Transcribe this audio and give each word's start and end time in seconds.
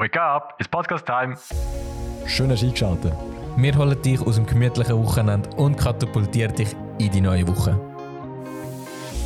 Wake 0.00 0.18
up, 0.18 0.54
it's 0.58 0.66
Podcast 0.66 1.04
Time. 1.04 1.36
Schön 2.26 2.50
hast 2.50 2.62
du 2.62 2.66
eingeschaltet. 2.68 3.12
Wir 3.58 3.76
holen 3.76 4.00
dich 4.00 4.18
aus 4.22 4.36
dem 4.36 4.46
gemütlichen 4.46 4.96
Wochenende 4.96 5.50
und 5.58 5.76
katapultieren 5.76 6.56
dich 6.56 6.74
in 6.98 7.10
die 7.10 7.20
neue 7.20 7.46
Woche. 7.46 7.78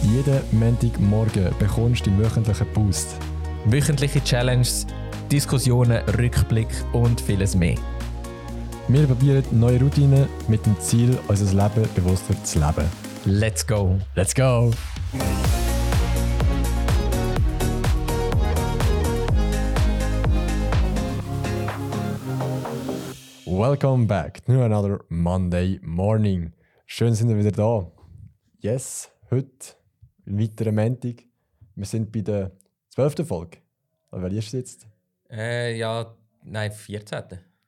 Jeden 0.02 0.40
Montagmorgen 0.50 1.54
bekommst 1.60 2.04
du 2.04 2.10
deinen 2.10 2.24
wöchentlichen 2.24 2.66
Boost. 2.72 3.16
Wöchentliche 3.66 4.20
Challenges, 4.24 4.84
Diskussionen, 5.30 6.02
Rückblick 6.18 6.66
und 6.92 7.20
vieles 7.20 7.54
mehr. 7.54 7.76
Wir 8.88 9.06
probieren 9.06 9.44
neue 9.52 9.78
Routinen 9.78 10.26
mit 10.48 10.66
dem 10.66 10.76
Ziel, 10.80 11.16
unser 11.28 11.54
Leben 11.54 11.88
bewusster 11.94 12.34
zu 12.42 12.58
leben. 12.58 12.90
Let's 13.26 13.64
go! 13.64 14.00
Let's 14.16 14.34
go! 14.34 14.72
Welcome 23.56 24.08
back 24.08 24.44
to 24.46 24.64
another 24.64 25.04
Monday 25.08 25.78
morning. 25.80 26.52
Schön 26.86 27.14
sind 27.14 27.28
wir 27.28 27.38
wieder 27.38 27.52
da. 27.52 27.88
Yes, 28.58 29.12
heute 29.30 29.76
ein 30.26 30.40
weiterer 30.40 30.72
Montag. 30.72 31.22
Wir 31.76 31.86
sind 31.86 32.10
bei 32.10 32.22
der 32.22 32.50
12. 32.88 33.28
Folge. 33.28 33.58
Welche 34.10 34.38
ist 34.38 34.52
jetzt? 34.54 34.86
Äh, 35.30 35.78
ja, 35.78 36.16
nein, 36.42 36.72
14. 36.72 37.22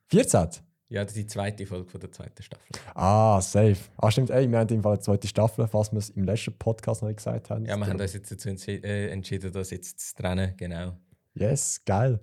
14? 0.07 0.47
Ja, 0.89 1.05
das 1.05 1.13
ist 1.13 1.23
die 1.23 1.27
zweite 1.27 1.65
Folge 1.65 1.89
von 1.89 2.01
der 2.01 2.11
zweiten 2.11 2.43
Staffel. 2.43 2.67
Ah, 2.93 3.39
safe. 3.39 3.77
Ah, 3.95 4.11
stimmt. 4.11 4.29
Ey, 4.29 4.51
wir 4.51 4.59
haben 4.59 4.67
im 4.67 4.83
Fall 4.83 4.95
eine 4.95 5.01
zweite 5.01 5.29
Staffel, 5.29 5.65
falls 5.69 5.93
wir 5.93 5.99
es 5.99 6.09
im 6.09 6.25
letzten 6.25 6.51
Podcast 6.57 7.01
noch 7.01 7.07
nicht 7.07 7.23
gesagt 7.23 7.49
haben. 7.49 7.63
Ja, 7.65 7.77
wir 7.77 7.87
haben 7.87 8.01
uns 8.01 8.13
jetzt 8.13 8.29
dazu 8.29 8.49
äh, 8.49 9.07
entschieden, 9.07 9.53
das 9.53 9.69
jetzt 9.69 10.01
zu 10.01 10.15
trennen, 10.21 10.53
genau. 10.57 10.97
Yes, 11.33 11.81
geil. 11.85 12.19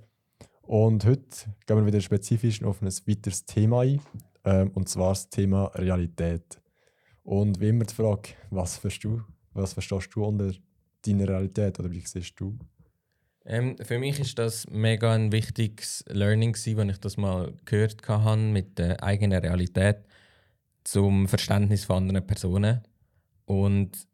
Und 0.67 1.05
heute 1.05 1.55
gehen 1.67 1.77
wir 1.77 1.87
wieder 1.87 2.01
spezifisch 2.01 2.63
auf 2.63 2.81
ein 2.81 2.89
weiteres 2.89 3.45
Thema 3.45 3.81
ein. 3.81 4.01
Ähm, 4.45 4.71
und 4.75 4.89
zwar 4.89 5.11
das 5.11 5.29
Thema 5.29 5.67
Realität. 5.75 6.61
Und 7.23 7.61
wie 7.61 7.69
immer 7.69 7.85
die 7.85 7.95
Frage, 7.95 8.31
was 8.51 8.79
verstehst 8.79 9.05
du, 9.05 9.23
was 9.53 9.73
verstehst 9.73 10.11
du 10.15 10.25
unter 10.25 10.53
deiner 11.03 11.29
Realität 11.29 11.79
oder 11.79 11.91
wie 11.91 12.01
siehst 12.01 12.39
du? 12.39 12.59
Ähm, 13.47 13.77
für 13.83 13.99
mich 13.99 14.19
ist 14.21 14.39
das 14.39 14.67
mega 14.71 15.13
ein 15.13 15.33
wichtiges 15.33 16.05
Learning, 16.09 16.53
gewesen, 16.53 16.77
wenn 16.79 16.89
ich 16.89 16.99
das 16.99 17.17
mal 17.17 17.53
gehört 17.67 18.07
habe 18.09 18.41
mit 18.41 18.79
der 18.79 19.03
eigenen 19.03 19.39
Realität 19.39 19.99
zum 20.83 21.29
Verständnis 21.29 21.85
von 21.85 22.05
anderen 22.05 22.27
Personen. 22.27 22.81
Und 23.45 24.07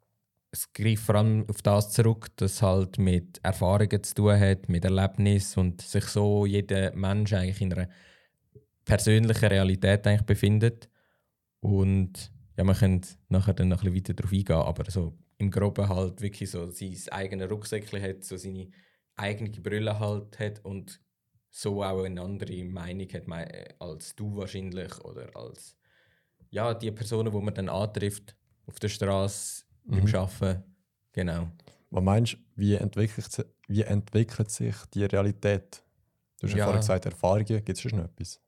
es 0.53 0.73
greift 0.73 1.05
vor 1.05 1.15
allem 1.17 1.49
auf 1.49 1.63
das 1.63 1.93
zurück, 1.93 2.29
dass 2.37 2.63
halt 2.63 2.99
mit 2.99 3.39
Erfahrungen 3.43 4.03
zu 4.03 4.15
tun 4.15 4.39
hat, 4.39 4.69
mit 4.69 4.85
Erlebnis 4.85 5.57
und 5.57 5.81
sich 5.81 6.05
so 6.05 6.45
jeder 6.45 6.95
Mensch 6.95 7.33
eigentlich 7.33 7.61
in 7.61 7.73
einer 7.73 7.89
persönlichen 8.85 9.49
Realität 9.49 10.07
eigentlich 10.07 10.27
befindet. 10.27 10.89
Und 11.61 12.33
ja, 12.57 12.65
man 12.65 12.77
könnte 12.77 13.11
nachher 13.29 13.55
dann 13.55 13.69
noch 13.69 13.85
ein 13.85 13.93
bisschen 13.93 13.97
weiter 13.97 14.15
darauf 14.15 14.33
eingehen, 14.33 14.57
aber 14.57 14.91
so 14.91 15.17
im 15.39 15.51
Groben 15.51 15.89
halt 15.89 16.21
wirklich 16.21 16.51
so 16.51 16.69
sein 16.71 16.97
eigenes 17.11 17.51
Rucksäckchen 17.51 18.03
hat, 18.03 18.25
so 18.25 18.37
seine 18.37 18.71
eigene 19.17 19.51
Brille 19.51 19.99
halt 19.99 20.39
hat 20.39 20.65
und 20.65 21.01
so 21.49 21.83
auch 21.83 22.05
eine 22.05 22.21
andere 22.21 22.65
Meinung 22.65 23.09
hat 23.13 23.81
als 23.81 24.15
du 24.15 24.37
wahrscheinlich 24.37 24.99
oder 25.05 25.35
als 25.37 25.77
ja, 26.51 26.75
die 26.75 26.91
Personen, 26.91 27.33
die 27.33 27.39
man 27.39 27.55
dann 27.55 27.69
antrifft 27.69 28.37
auf 28.67 28.79
der 28.79 28.89
Straße 28.89 29.65
mhm. 29.85 30.05
beim 30.05 30.15
Arbeiten. 30.15 30.65
Genau. 31.13 31.49
Was 31.91 32.05
meinst 32.05 32.33
du, 32.35 32.39
wie 32.57 32.75
entwickelt, 32.75 33.47
wie 33.67 33.83
entwickelt 33.83 34.51
sich 34.51 34.77
die 34.95 35.05
Realität? 35.05 35.83
Du 36.39 36.47
hast 36.47 36.55
ja, 36.55 36.65
vorhin 36.65 36.81
gesagt, 36.81 37.07
Erfahrungen. 37.07 37.47
Gibt 37.47 37.69
es 37.71 37.81
schon 37.81 37.99
etwas? 37.99 38.41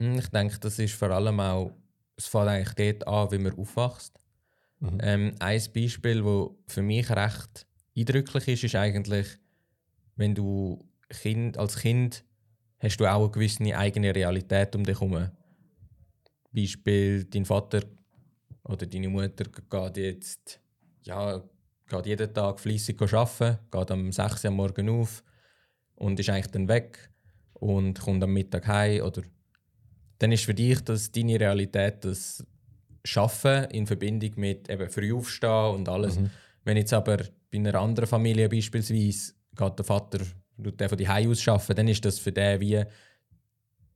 Hm, 0.00 0.18
ich 0.18 0.28
denke, 0.28 0.58
das 0.58 0.78
ist 0.78 0.94
vor 0.94 1.10
allem 1.10 1.40
auch, 1.40 1.72
es 2.16 2.26
fängt 2.26 2.48
eigentlich 2.48 2.98
dort 2.98 3.08
an, 3.08 3.30
wie 3.32 3.38
man 3.38 3.58
aufwächst. 3.58 4.18
Mhm. 4.80 4.98
Ähm, 5.00 5.34
ein 5.38 5.62
Beispiel, 5.74 6.22
das 6.22 6.74
für 6.74 6.82
mich 6.82 7.08
recht 7.10 7.66
eindrücklich 7.96 8.48
ist, 8.48 8.64
ist 8.64 8.74
eigentlich, 8.74 9.26
wenn 10.16 10.34
du 10.34 10.78
kind, 11.08 11.56
als 11.56 11.76
Kind 11.76 12.24
hast 12.78 12.98
du 12.98 13.06
auch 13.06 13.22
eine 13.22 13.30
gewisse 13.30 13.76
eigene 13.76 14.14
Realität 14.14 14.74
um 14.76 14.84
dich 14.84 15.00
herum. 15.00 15.30
Beispiel, 16.52 17.24
dein 17.24 17.44
Vater 17.44 17.80
oder 18.68 18.86
deine 18.86 19.08
Mutter 19.08 19.44
geht 19.44 19.96
jetzt 19.96 20.60
ja, 21.02 21.42
geht 21.88 22.06
jeden 22.06 22.34
Tag 22.34 22.60
fleissig 22.60 23.00
arbeiten, 23.00 23.58
geht 23.70 23.90
am 23.90 24.12
6 24.12 24.44
Uhr 24.44 24.50
morgen 24.50 24.88
auf 24.88 25.22
und 25.94 26.18
ist 26.18 26.28
eigentlich 26.28 26.50
dann 26.50 26.68
weg 26.68 27.10
und 27.54 28.00
kommt 28.00 28.22
am 28.22 28.32
Mittag 28.32 28.66
heim. 28.66 29.02
Oder 29.02 29.22
dann 30.18 30.32
ist 30.32 30.44
für 30.44 30.54
dich 30.54 30.80
das 30.80 31.12
deine 31.12 31.38
Realität 31.38 32.04
das 32.04 32.44
Schaffen 33.04 33.64
in 33.66 33.86
Verbindung 33.86 34.32
mit 34.36 34.68
eben 34.68 34.90
früh 34.90 35.14
aufstehen 35.14 35.74
und 35.74 35.88
alles. 35.88 36.18
Mhm. 36.18 36.30
Wenn 36.64 36.76
jetzt 36.76 36.92
aber 36.92 37.18
bei 37.50 37.58
einer 37.58 37.76
anderen 37.76 38.08
Familie 38.08 38.48
beispielsweise 38.48 39.34
geht 39.56 39.78
der 39.78 39.84
Vater 39.84 40.20
der 40.58 40.88
von 40.88 40.98
die 40.98 41.08
Hause 41.08 41.30
aus 41.30 41.48
arbeiten, 41.48 41.76
dann 41.76 41.88
ist 41.88 42.04
das 42.04 42.18
für 42.18 42.32
den 42.32 42.60
wie 42.60 42.82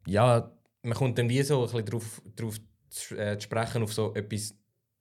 ja, 0.07 0.51
man 0.83 0.95
kommt 0.95 1.19
dann 1.19 1.29
wie 1.29 1.43
so 1.43 1.61
ein 1.61 1.65
bisschen 1.65 1.85
darauf, 1.85 2.23
darauf 2.37 2.57
zu, 2.91 3.17
äh, 3.17 3.39
zu 3.39 3.45
sprechen 3.45 3.83
auf 3.83 3.93
so 3.93 4.15
etwas 4.15 4.55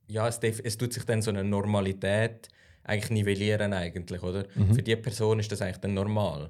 ja, 0.09 0.27
es, 0.27 0.39
es 0.39 0.77
tut 0.77 0.91
sich 0.91 1.03
dann 1.05 1.21
so 1.21 1.29
eine 1.29 1.43
Normalität 1.43 2.49
eigentlich 2.83 3.11
nivellieren 3.11 3.73
eigentlich, 3.73 4.23
oder? 4.23 4.45
Mhm. 4.55 4.73
Für 4.73 4.81
die 4.81 4.95
Person 4.95 5.39
ist 5.39 5.51
das 5.51 5.61
eigentlich 5.61 5.77
dann 5.77 5.93
normal. 5.93 6.49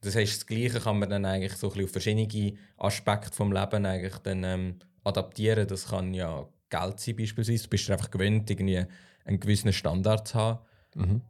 Das 0.00 0.16
heißt, 0.16 0.36
das 0.38 0.46
Gleiche 0.46 0.80
kann 0.80 0.98
man 0.98 1.08
dann 1.08 1.24
eigentlich 1.24 1.52
so 1.52 1.68
ein 1.68 1.70
bisschen 1.70 1.84
auf 1.84 1.92
verschiedene 1.92 2.58
Aspekte 2.78 3.36
vom 3.36 3.52
Leben 3.52 3.86
eigentlich 3.86 4.16
dann 4.18 4.42
ähm, 4.44 4.78
adaptieren. 5.04 5.68
Das 5.68 5.88
kann 5.88 6.14
ja 6.14 6.48
Geld 6.68 6.98
sein 6.98 7.16
beispielsweise. 7.16 7.62
Du 7.62 7.70
bist 7.70 7.90
einfach 7.90 8.10
gewöhnt, 8.10 8.50
irgendwie 8.50 8.84
einen 9.24 9.38
gewissen 9.38 9.72
Standard 9.72 10.26
zu 10.26 10.34
haben. 10.34 10.58
Mhm. 10.96 11.20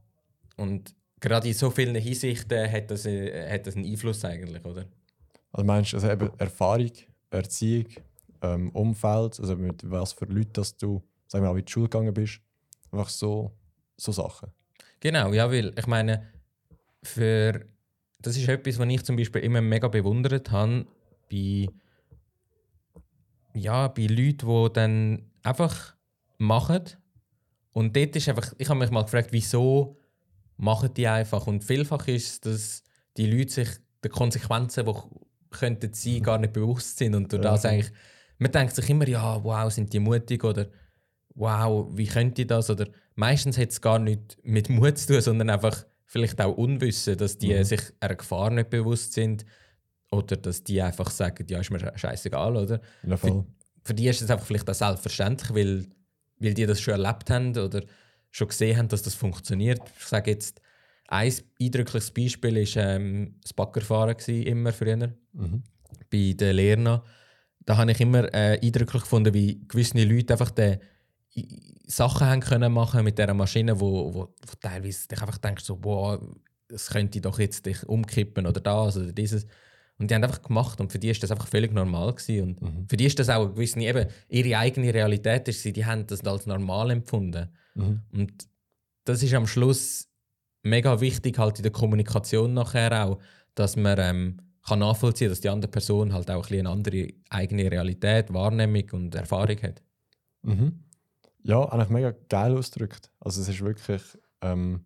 Und 0.56 0.94
gerade 1.20 1.48
in 1.48 1.54
so 1.54 1.70
vielen 1.70 1.96
Hinsichten 1.96 2.70
hat 2.70 2.90
das, 2.90 3.04
äh, 3.04 3.52
hat 3.52 3.66
das 3.66 3.76
einen 3.76 3.84
Einfluss 3.84 4.24
eigentlich, 4.24 4.64
oder? 4.64 4.86
Also 5.52 5.66
meinst 5.66 5.92
du, 5.92 5.96
also 5.96 6.10
eben 6.10 6.30
Erfahrung, 6.38 6.92
Erziehung, 7.30 7.86
ähm, 8.42 8.70
Umfeld, 8.70 9.38
also 9.40 9.56
mit 9.56 9.88
was 9.90 10.12
für 10.12 10.26
Leuten 10.26 10.52
dass 10.54 10.76
du 10.76 11.02
sagen 11.30 11.44
wir 11.44 11.50
mal, 11.50 11.56
wie 11.56 11.62
die 11.62 11.70
Schule 11.70 11.88
gegangen 11.88 12.12
bist. 12.12 12.40
Einfach 12.90 13.08
so, 13.08 13.56
so 13.96 14.10
Sachen. 14.10 14.50
Genau, 14.98 15.32
ja, 15.32 15.50
weil 15.50 15.72
ich 15.78 15.86
meine, 15.86 16.28
für, 17.02 17.66
das 18.18 18.36
ist 18.36 18.48
etwas, 18.48 18.78
was 18.78 18.88
ich 18.88 19.04
zum 19.04 19.16
Beispiel 19.16 19.42
immer 19.42 19.60
mega 19.60 19.88
bewundert 19.88 20.50
habe 20.50 20.86
bei, 21.30 21.68
ja, 23.54 23.88
bei 23.88 24.06
Leuten, 24.06 24.46
die 24.46 24.72
dann 24.72 25.30
einfach 25.42 25.94
machen. 26.38 26.82
Und 27.72 27.96
dort 27.96 28.16
ist 28.16 28.28
einfach, 28.28 28.52
ich 28.58 28.68
habe 28.68 28.80
mich 28.80 28.90
mal 28.90 29.02
gefragt, 29.02 29.28
wieso 29.30 29.96
machen 30.56 30.92
die 30.94 31.06
einfach? 31.06 31.46
Und 31.46 31.62
vielfach 31.62 32.08
ist 32.08 32.26
es, 32.26 32.40
dass 32.40 32.82
die 33.16 33.30
Leute 33.30 33.52
sich 33.52 33.68
der 34.02 34.10
Konsequenzen, 34.10 34.84
die 34.84 34.94
könnten 35.50 35.92
sein, 35.92 36.22
gar 36.22 36.38
nicht 36.38 36.52
bewusst 36.52 36.98
sind. 36.98 37.14
Und 37.14 37.32
durch 37.32 37.42
das 37.42 37.64
eigentlich, 37.64 37.92
man 38.40 38.50
denkt 38.50 38.74
sich 38.74 38.88
immer, 38.88 39.06
ja, 39.06 39.44
wow, 39.44 39.70
sind 39.70 39.92
die 39.92 40.00
mutig 40.00 40.42
oder 40.44 40.66
wow, 41.34 41.86
wie 41.92 42.06
könnte 42.06 42.42
ich 42.42 42.48
das? 42.48 42.70
Oder 42.70 42.88
meistens 43.14 43.58
hat 43.58 43.68
es 43.68 43.80
gar 43.80 43.98
nicht 43.98 44.38
mit 44.42 44.70
Mut 44.70 44.98
zu 44.98 45.12
tun, 45.12 45.20
sondern 45.20 45.50
einfach 45.50 45.84
vielleicht 46.06 46.40
auch 46.40 46.56
Unwissen, 46.56 47.18
dass 47.18 47.36
die 47.36 47.54
mhm. 47.54 47.64
sich 47.64 47.80
einer 48.00 48.16
Gefahr 48.16 48.50
nicht 48.50 48.70
bewusst 48.70 49.12
sind 49.12 49.44
oder 50.10 50.36
dass 50.36 50.64
die 50.64 50.80
einfach 50.80 51.10
sagen, 51.10 51.46
ja, 51.48 51.60
ist 51.60 51.70
mir 51.70 51.92
scheißegal, 51.94 52.56
oder? 52.56 52.80
Ja, 53.06 53.16
für, 53.16 53.44
für, 53.84 53.94
die 53.94 54.08
ist 54.08 54.22
es 54.22 54.30
einfach 54.30 54.46
vielleicht 54.46 54.68
auch 54.68 54.74
selbstverständlich, 54.74 55.54
weil, 55.54 55.86
weil 56.38 56.54
die 56.54 56.66
das 56.66 56.80
schon 56.80 56.94
erlebt 56.94 57.28
haben 57.30 57.56
oder 57.56 57.82
schon 58.30 58.48
gesehen 58.48 58.78
haben, 58.78 58.88
dass 58.88 59.02
das 59.02 59.14
funktioniert. 59.14 59.80
Ich 59.98 60.06
sage 60.06 60.30
jetzt, 60.30 60.62
ein 61.08 61.32
eindrückliches 61.60 62.10
Beispiel 62.10 62.56
war 62.56 62.84
ähm, 62.84 63.34
das 63.42 63.52
Baggerfahren 63.52 64.16
immer 64.26 64.72
früher 64.72 64.96
mhm. 65.32 65.62
bei 66.10 66.32
den 66.32 66.56
Lehrern. 66.56 67.02
Da 67.70 67.76
habe 67.76 67.92
ich 67.92 68.00
immer 68.00 68.24
äh, 68.34 68.58
eindrücklich 68.60 69.02
gefunden, 69.02 69.32
wie 69.32 69.60
gewisse 69.68 70.02
Leute 70.02 70.34
einfach 70.34 70.50
den 70.50 70.80
Sachen 71.86 72.26
haben 72.26 72.40
können 72.40 72.72
machen 72.72 73.04
mit 73.04 73.16
dieser 73.16 73.32
Maschine, 73.32 73.78
wo, 73.78 74.12
wo, 74.12 74.20
wo 74.22 74.52
teilweise 74.60 75.06
dich 75.06 75.20
einfach 75.20 75.38
denkst, 75.38 75.62
so, 75.62 75.78
wow, 75.84 76.20
es 76.66 76.88
könnte 76.88 77.20
doch 77.20 77.38
jetzt 77.38 77.66
dich 77.66 77.88
umkippen 77.88 78.44
oder 78.48 78.60
das 78.60 78.96
oder 78.96 79.12
dieses. 79.12 79.46
Und 79.98 80.10
die 80.10 80.14
haben 80.16 80.24
einfach 80.24 80.42
gemacht 80.42 80.80
und 80.80 80.90
für 80.90 80.98
die 80.98 81.10
ist 81.10 81.22
das 81.22 81.30
einfach 81.30 81.46
völlig 81.46 81.72
normal 81.72 82.12
gewesen. 82.12 82.42
Und 82.42 82.60
mhm. 82.60 82.88
für 82.88 82.96
die 82.96 83.06
ist 83.06 83.20
das 83.20 83.28
auch 83.28 83.44
eine 83.44 83.52
gewisse, 83.52 83.78
eben, 83.78 84.08
ihre 84.28 84.58
eigene 84.58 84.92
Realität 84.92 85.46
ist 85.46 85.64
die 85.64 85.86
haben 85.86 86.08
das 86.08 86.26
als 86.26 86.46
normal 86.46 86.90
empfunden. 86.90 87.50
Mhm. 87.76 88.00
Und 88.12 88.48
das 89.04 89.22
ist 89.22 89.32
am 89.32 89.46
Schluss 89.46 90.08
mega 90.64 91.00
wichtig 91.00 91.38
halt 91.38 91.60
in 91.60 91.62
der 91.62 91.70
Kommunikation 91.70 92.52
nachher 92.52 93.06
auch, 93.06 93.20
dass 93.54 93.76
man 93.76 93.96
ähm, 94.00 94.36
kann 94.70 94.78
nachvollziehen, 94.78 95.28
dass 95.28 95.40
die 95.40 95.48
andere 95.48 95.70
Person 95.70 96.12
halt 96.12 96.30
auch 96.30 96.48
ein 96.48 96.58
eine 96.60 96.70
andere 96.70 97.08
eigene 97.28 97.70
Realität, 97.70 98.32
Wahrnehmung 98.32 98.84
und 98.92 99.14
Erfahrung 99.14 99.60
hat. 99.62 99.82
Mhm. 100.42 100.84
Ja, 101.42 101.64
eigentlich 101.64 101.88
mega 101.88 102.14
geil 102.28 102.56
ausgedrückt. 102.56 103.10
Also 103.20 103.40
es 103.40 103.48
ist 103.48 103.60
wirklich, 103.60 104.02
ähm, 104.40 104.84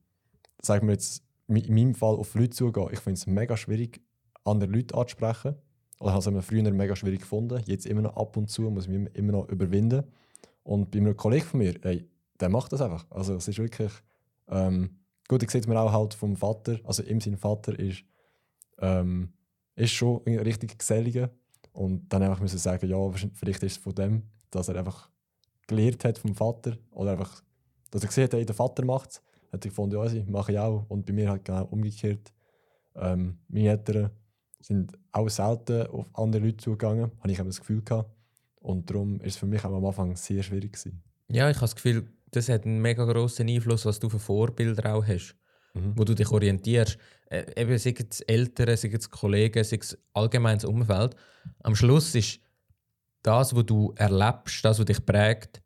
sagen 0.61 0.87
wir 0.87 0.95
jetzt, 0.95 1.23
in 1.49 1.75
meinem 1.75 1.95
Fall 1.95 2.15
auf 2.15 2.35
Leute 2.35 2.51
zugehen. 2.51 2.89
Ich 2.93 3.01
finde 3.01 3.19
es 3.19 3.27
mega 3.27 3.57
schwierig, 3.57 4.01
andere 4.45 4.71
Leute 4.71 4.95
anzusprechen. 4.95 5.57
Oder 6.01 6.13
habe 6.13 6.39
es 6.39 6.47
früher 6.47 6.71
mega 6.73 6.97
schwierig 6.97 7.21
gefunden. 7.21 7.63
Jetzt 7.67 7.87
immer 7.87 8.03
noch 8.03 8.17
ab 8.17 8.37
und 8.37 8.51
zu 8.51 8.63
muss 8.63 8.87
ich 8.87 8.91
mich 8.91 9.15
immer 9.15 9.33
noch 9.33 9.49
überwinden. 9.49 10.05
Und 10.63 10.91
bei 10.91 10.99
einem 10.99 11.17
Kollegen 11.17 11.45
von 11.45 11.59
mir, 11.59 11.75
ey, 11.85 12.09
der 12.41 12.49
macht 12.49 12.73
das 12.73 12.81
einfach. 12.81 13.07
Also 13.11 13.35
es 13.35 13.47
ist 13.49 13.59
wirklich... 13.59 13.93
Ähm, 14.49 14.99
gut, 15.29 15.43
ich 15.43 15.51
sehe 15.51 15.61
es 15.61 15.67
mir 15.67 15.79
auch 15.79 15.93
halt 15.93 16.15
vom 16.15 16.37
Vater. 16.37 16.81
Also 16.85 17.03
ihm 17.03 17.21
sein 17.21 17.37
Vater 17.37 17.79
ist, 17.79 18.05
ähm, 18.79 19.33
ist 19.77 19.93
schon 19.93 20.23
ein 20.27 20.39
richtig 20.39 20.79
geselliger. 20.79 21.31
Und 21.73 22.09
dann 22.13 22.23
einfach 22.23 22.41
müssen 22.41 22.59
sagen, 22.59 22.89
ja, 22.89 22.97
vielleicht 23.35 23.63
ist 23.63 23.73
es 23.73 23.79
von 23.79 23.95
dem, 23.95 24.23
dass 24.51 24.69
er 24.69 24.77
einfach 24.77 25.11
gelernt 25.67 26.05
hat 26.05 26.19
vom 26.19 26.35
Vater. 26.35 26.77
Oder 26.93 27.13
einfach, 27.13 27.43
dass 27.91 28.03
er 28.03 28.09
gesehen 28.09 28.25
hat, 28.25 28.33
der 28.33 28.55
Vater 28.55 28.85
macht 28.85 29.11
es. 29.11 29.23
Hat 29.53 29.65
er 29.65 29.71
gefunden, 29.71 29.97
ja, 29.97 30.09
sie 30.09 30.23
mache 30.25 30.53
ich 30.53 30.59
auch. 30.59 30.85
Und 30.89 31.07
bei 31.07 31.13
mir 31.13 31.31
halt 31.31 31.45
genau 31.45 31.65
umgekehrt. 31.67 32.33
Ähm, 32.97 33.39
meine 33.49 33.71
Eltern 33.71 34.11
sind 34.61 34.97
auch 35.13 35.29
selten 35.29 35.87
auf 35.89 36.07
andere 36.15 36.45
Leute 36.45 36.57
zugegangen, 36.59 37.11
habe 37.21 37.31
ich 37.31 37.39
das 37.39 37.61
Gefühl 37.61 37.83
gehabt. 37.83 38.11
Und 38.61 38.89
darum 38.89 39.21
ist 39.21 39.35
es 39.35 39.37
für 39.37 39.47
mich 39.47 39.65
auch 39.65 39.75
am 39.75 39.85
Anfang 39.85 40.17
sehr 40.17 40.43
schwierig 40.43 40.73
gewesen. 40.73 41.03
Ja, 41.29 41.51
ich 41.51 41.57
habe 41.57 41.65
das 41.65 41.75
Gefühl, 41.75 42.07
das 42.31 42.49
hat 42.49 42.65
einen 42.65 42.81
mega 42.81 43.05
grossen 43.05 43.49
Einfluss, 43.49 43.85
was 43.85 44.01
du 44.01 44.09
für 44.09 44.19
Vorbilder 44.19 44.95
auch 44.95 45.07
hast, 45.07 45.37
mhm. 45.75 45.93
wo 45.97 46.05
du 46.05 46.15
dich 46.15 46.31
orientierst. 46.31 46.99
Äh, 47.27 47.61
eben, 47.61 47.79
sei 47.79 47.95
es 48.11 48.21
Eltern, 48.23 48.77
sei 48.77 48.89
es 48.89 49.11
Kollegen, 49.11 49.65
sei 49.65 49.79
es 49.81 49.99
allgemeines 50.13 50.65
Umfeld. 50.65 51.15
Am 51.63 51.75
Schluss 51.75 52.15
ist 52.15 52.41
das, 53.23 53.55
was 53.55 53.67
du 53.67 53.95
erlebst, 53.97 54.65
das, 54.65 54.79
was 54.79 54.85
dich 54.85 55.05
prägt, 55.05 55.63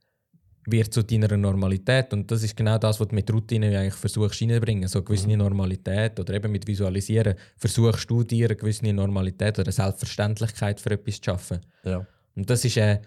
wird 0.67 0.93
zu 0.93 1.03
deiner 1.03 1.37
Normalität. 1.37 2.13
Und 2.13 2.31
das 2.31 2.43
ist 2.43 2.57
genau 2.57 2.79
das, 2.79 3.01
was 3.01 3.09
du 3.09 3.15
mit 3.15 3.33
Routine 3.33 3.79
eigentlich 3.79 3.95
versuchst 3.95 4.41
reinzubringen. 4.43 4.89
So 4.89 4.99
eine 4.99 5.05
gewisse 5.05 5.29
mhm. 5.29 5.39
Normalität 5.39 6.19
oder 6.21 6.35
eben 6.35 6.53
mit 6.53 6.67
Visualisieren 6.67 7.35
versuchst 7.57 8.09
du 8.11 8.23
dir 8.23 8.47
eine 8.47 8.57
gewisse 8.57 8.93
Normalität 8.93 9.59
oder 9.59 9.67
eine 9.67 9.73
Selbstverständlichkeit 9.73 10.81
für 10.81 10.91
etwas 10.91 11.17
zu 11.17 11.25
schaffen. 11.25 11.61
Ja. 11.85 12.07
Und 12.35 12.49
das 12.49 12.65
ist 12.65 12.77
äh, 12.77 13.01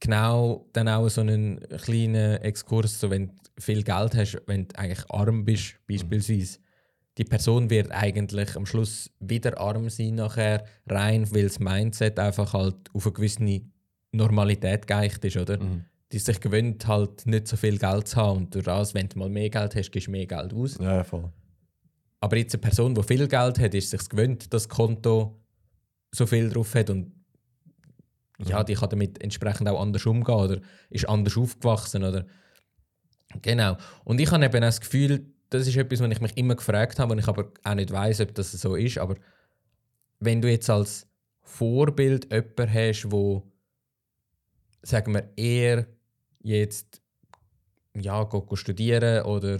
genau 0.00 0.66
dann 0.72 0.88
auch 0.88 1.08
so 1.08 1.20
ein 1.20 1.60
kleiner 1.84 2.42
Exkurs, 2.42 2.98
so 2.98 3.10
wenn 3.10 3.28
du 3.28 3.34
viel 3.58 3.82
Geld 3.82 4.14
hast, 4.16 4.42
wenn 4.46 4.66
du 4.66 4.78
eigentlich 4.78 5.08
arm 5.10 5.44
bist, 5.44 5.76
beispielsweise. 5.86 6.58
Mhm. 6.58 6.64
Die 7.18 7.24
Person 7.24 7.68
wird 7.68 7.90
eigentlich 7.90 8.56
am 8.56 8.66
Schluss 8.66 9.10
wieder 9.20 9.58
arm 9.60 9.90
sein 9.90 10.14
nachher, 10.14 10.64
rein, 10.86 11.30
weil 11.34 11.44
das 11.44 11.58
Mindset 11.58 12.18
einfach 12.18 12.54
halt 12.54 12.76
auf 12.94 13.06
eine 13.06 13.12
gewisse 13.12 13.62
Normalität 14.12 14.86
geeicht 14.86 15.24
ist, 15.24 15.36
oder? 15.36 15.62
Mhm 15.62 15.84
die 16.12 16.18
sich 16.18 16.40
gewöhnt, 16.40 16.86
halt 16.86 17.26
nicht 17.26 17.48
so 17.48 17.56
viel 17.56 17.78
Geld 17.78 18.06
zu 18.06 18.16
haben. 18.16 18.38
Und 18.38 18.54
durch 18.54 18.66
das, 18.66 18.94
wenn 18.94 19.08
du 19.08 19.18
mal 19.18 19.30
mehr 19.30 19.48
Geld 19.48 19.74
hast, 19.74 19.90
gibst 19.90 20.08
du 20.08 20.10
mehr 20.10 20.26
Geld 20.26 20.52
aus. 20.52 20.78
Ja, 20.78 21.02
voll. 21.04 21.32
Aber 22.20 22.36
jetzt 22.36 22.54
eine 22.54 22.60
Person, 22.60 22.94
die 22.94 23.02
viel 23.02 23.26
Geld 23.26 23.58
hat, 23.58 23.74
ist 23.74 23.90
sich 23.90 24.08
gewöhnt, 24.08 24.52
dass 24.52 24.64
das 24.64 24.68
Konto 24.68 25.40
so 26.12 26.26
viel 26.26 26.50
drauf 26.50 26.74
hat 26.74 26.90
und 26.90 27.10
ja, 28.44 28.60
mhm. 28.60 28.66
die 28.66 28.74
kann 28.74 28.90
damit 28.90 29.22
entsprechend 29.22 29.68
auch 29.68 29.80
anders 29.80 30.04
umgehen 30.04 30.34
oder 30.34 30.60
ist 30.90 31.08
anders 31.08 31.36
aufgewachsen 31.36 32.04
oder 32.04 32.26
genau. 33.40 33.76
Und 34.04 34.20
ich 34.20 34.30
habe 34.30 34.44
eben 34.44 34.60
das 34.60 34.80
Gefühl, 34.80 35.26
das 35.52 35.66
ist 35.66 35.76
etwas, 35.76 36.00
was 36.00 36.10
ich 36.10 36.20
mich 36.20 36.36
immer 36.36 36.54
gefragt 36.54 36.98
habe, 36.98 37.12
und 37.12 37.18
ich 37.18 37.28
aber 37.28 37.52
auch 37.62 37.74
nicht 37.74 37.90
weiß, 37.90 38.20
ob 38.22 38.34
das 38.34 38.52
so 38.52 38.74
ist. 38.74 38.98
Aber 38.98 39.16
wenn 40.18 40.40
du 40.40 40.50
jetzt 40.50 40.70
als 40.70 41.06
Vorbild 41.42 42.32
jemanden 42.32 42.72
hast, 42.72 43.10
wo 43.10 43.42
sagen 44.82 45.14
wir 45.14 45.28
eher 45.36 45.86
jetzt 46.42 47.02
ja, 47.94 48.22
go, 48.24 48.56
studieren 48.56 49.24
oder 49.24 49.56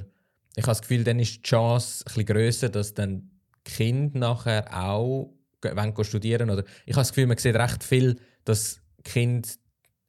ich 0.57 0.63
habe 0.63 0.73
das 0.73 0.83
Gefühl, 0.83 1.05
dann 1.05 1.19
ist 1.19 1.37
die 1.37 1.43
Chance 1.43 2.03
ein 2.03 2.05
bisschen 2.07 2.27
grösser, 2.27 2.69
dass 2.69 2.95
dann 2.95 3.31
Kinder 3.65 4.19
nachher 4.19 4.67
auch 4.73 5.33
wollen 5.63 6.05
studieren 6.05 6.51
oder 6.51 6.65
ich 6.87 6.95
habe 6.95 7.03
das 7.03 7.11
Gefühl, 7.11 7.27
man 7.27 7.39
sieht 7.39 7.55
recht 7.55 7.85
viel, 7.85 8.19
dass 8.45 8.81
Kinder 9.05 9.49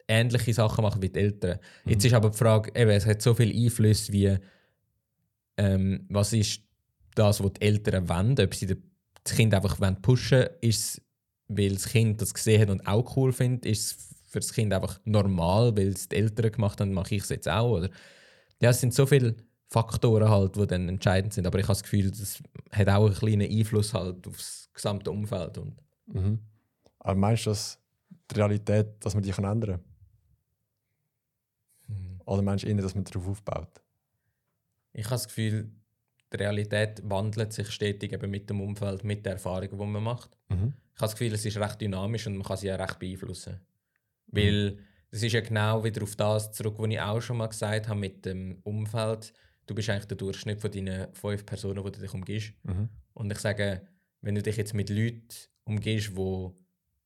ähnliche 0.07 0.53
Sachen 0.53 0.83
machen 0.83 1.01
wie 1.01 1.09
die 1.09 1.19
Eltern. 1.19 1.59
Mhm. 1.85 1.91
Jetzt 1.91 2.05
ist 2.05 2.13
aber 2.13 2.29
die 2.29 2.37
Frage, 2.37 2.71
eben, 2.79 2.91
es 2.91 3.05
hat 3.05 3.21
so 3.21 3.33
viele 3.33 3.53
Einflüsse 3.53 4.11
wie 4.13 4.37
ähm, 5.57 6.05
was 6.09 6.33
ist 6.33 6.61
das, 7.15 7.43
was 7.43 7.53
die 7.53 7.61
Eltern 7.61 8.09
wollen, 8.09 8.39
ob 8.39 8.55
sie 8.55 8.67
das 8.67 9.35
Kind 9.35 9.53
einfach 9.53 9.77
pushen 10.01 10.39
wollen, 10.39 10.49
ist 10.61 10.79
es, 10.79 11.01
weil 11.47 11.73
das 11.73 11.87
Kind 11.87 12.21
das 12.21 12.33
gesehen 12.33 12.61
hat 12.61 12.69
und 12.69 12.87
auch 12.87 13.15
cool 13.15 13.31
findet, 13.31 13.65
ist 13.65 13.85
es 13.85 14.13
für 14.33 14.39
das 14.39 14.53
Kind 14.53 14.73
einfach 14.73 14.99
normal, 15.05 15.77
weil 15.77 15.89
es 15.89 16.09
die 16.09 16.15
Eltern 16.15 16.51
gemacht 16.51 16.81
haben, 16.81 16.93
mache 16.93 17.15
ich 17.15 17.23
es 17.23 17.29
jetzt 17.29 17.47
auch. 17.47 17.77
Oder? 17.77 17.89
Ja, 18.59 18.71
es 18.71 18.81
sind 18.81 18.93
so 18.93 19.05
viele 19.05 19.35
Faktoren 19.69 20.29
halt, 20.29 20.55
die 20.55 20.67
dann 20.67 20.89
entscheidend 20.89 21.33
sind. 21.33 21.45
Aber 21.45 21.59
ich 21.59 21.65
habe 21.65 21.73
das 21.73 21.83
Gefühl, 21.83 22.09
das 22.09 22.41
hat 22.71 22.89
auch 22.89 23.05
einen 23.05 23.15
kleinen 23.15 23.51
Einfluss 23.51 23.93
halt 23.93 24.27
auf 24.27 24.37
das 24.37 24.69
gesamte 24.73 25.11
Umfeld. 25.11 25.57
Und 25.59 25.75
mhm. 26.07 26.39
Aber 26.99 27.15
meinst 27.15 27.45
du, 27.45 27.51
dass 27.51 27.79
die 28.31 28.35
Realität, 28.35 29.03
dass 29.05 29.13
man 29.13 29.23
die 29.23 29.31
kann 29.31 29.45
ändern 29.45 29.81
kann? 31.87 31.95
Mhm. 31.95 32.21
Oder 32.25 32.41
meinst 32.41 32.63
du 32.63 32.69
eher, 32.69 32.75
dass 32.77 32.95
man 32.95 33.03
darauf 33.03 33.27
aufbaut? 33.27 33.81
Ich 34.93 35.05
habe 35.05 35.15
das 35.15 35.27
Gefühl, 35.27 35.71
die 36.31 36.37
Realität 36.37 37.01
wandelt 37.03 37.53
sich 37.53 37.69
stetig 37.69 38.13
eben 38.13 38.31
mit 38.31 38.49
dem 38.49 38.61
Umfeld, 38.61 39.03
mit 39.03 39.25
der 39.25 39.33
Erfahrung, 39.33 39.69
die 39.69 39.85
man 39.85 40.03
macht. 40.03 40.37
Mhm. 40.49 40.73
Ich 40.95 41.01
habe 41.01 41.09
das 41.09 41.13
Gefühl, 41.13 41.33
es 41.33 41.45
ist 41.45 41.57
recht 41.57 41.81
dynamisch 41.81 42.27
und 42.27 42.37
man 42.37 42.45
kann 42.45 42.57
sie 42.57 42.67
ja 42.67 42.75
recht 42.75 42.99
beeinflussen. 42.99 43.59
Weil 44.27 44.77
das 45.11 45.21
ist 45.21 45.33
ja 45.33 45.41
genau 45.41 45.83
wieder 45.83 46.01
auf 46.03 46.15
das 46.15 46.51
zurück, 46.51 46.75
was 46.77 46.89
ich 46.89 46.99
auch 46.99 47.21
schon 47.21 47.37
mal 47.37 47.47
gesagt 47.47 47.87
habe 47.87 47.99
mit 47.99 48.25
dem 48.25 48.59
Umfeld. 48.63 49.33
Du 49.67 49.75
bist 49.75 49.89
eigentlich 49.89 50.05
der 50.05 50.17
Durchschnitt 50.17 50.59
von 50.59 50.71
deinen 50.71 51.13
fünf 51.13 51.45
Personen, 51.45 51.83
die 51.83 51.91
du 51.91 51.99
dich 51.99 52.13
umgibst. 52.13 52.53
Mhm. 52.63 52.89
Und 53.13 53.31
ich 53.31 53.39
sage, 53.39 53.87
wenn 54.21 54.35
du 54.35 54.41
dich 54.41 54.57
jetzt 54.57 54.73
mit 54.73 54.89
Leuten 54.89 55.27
umgibst, 55.65 56.17
die 56.17 56.49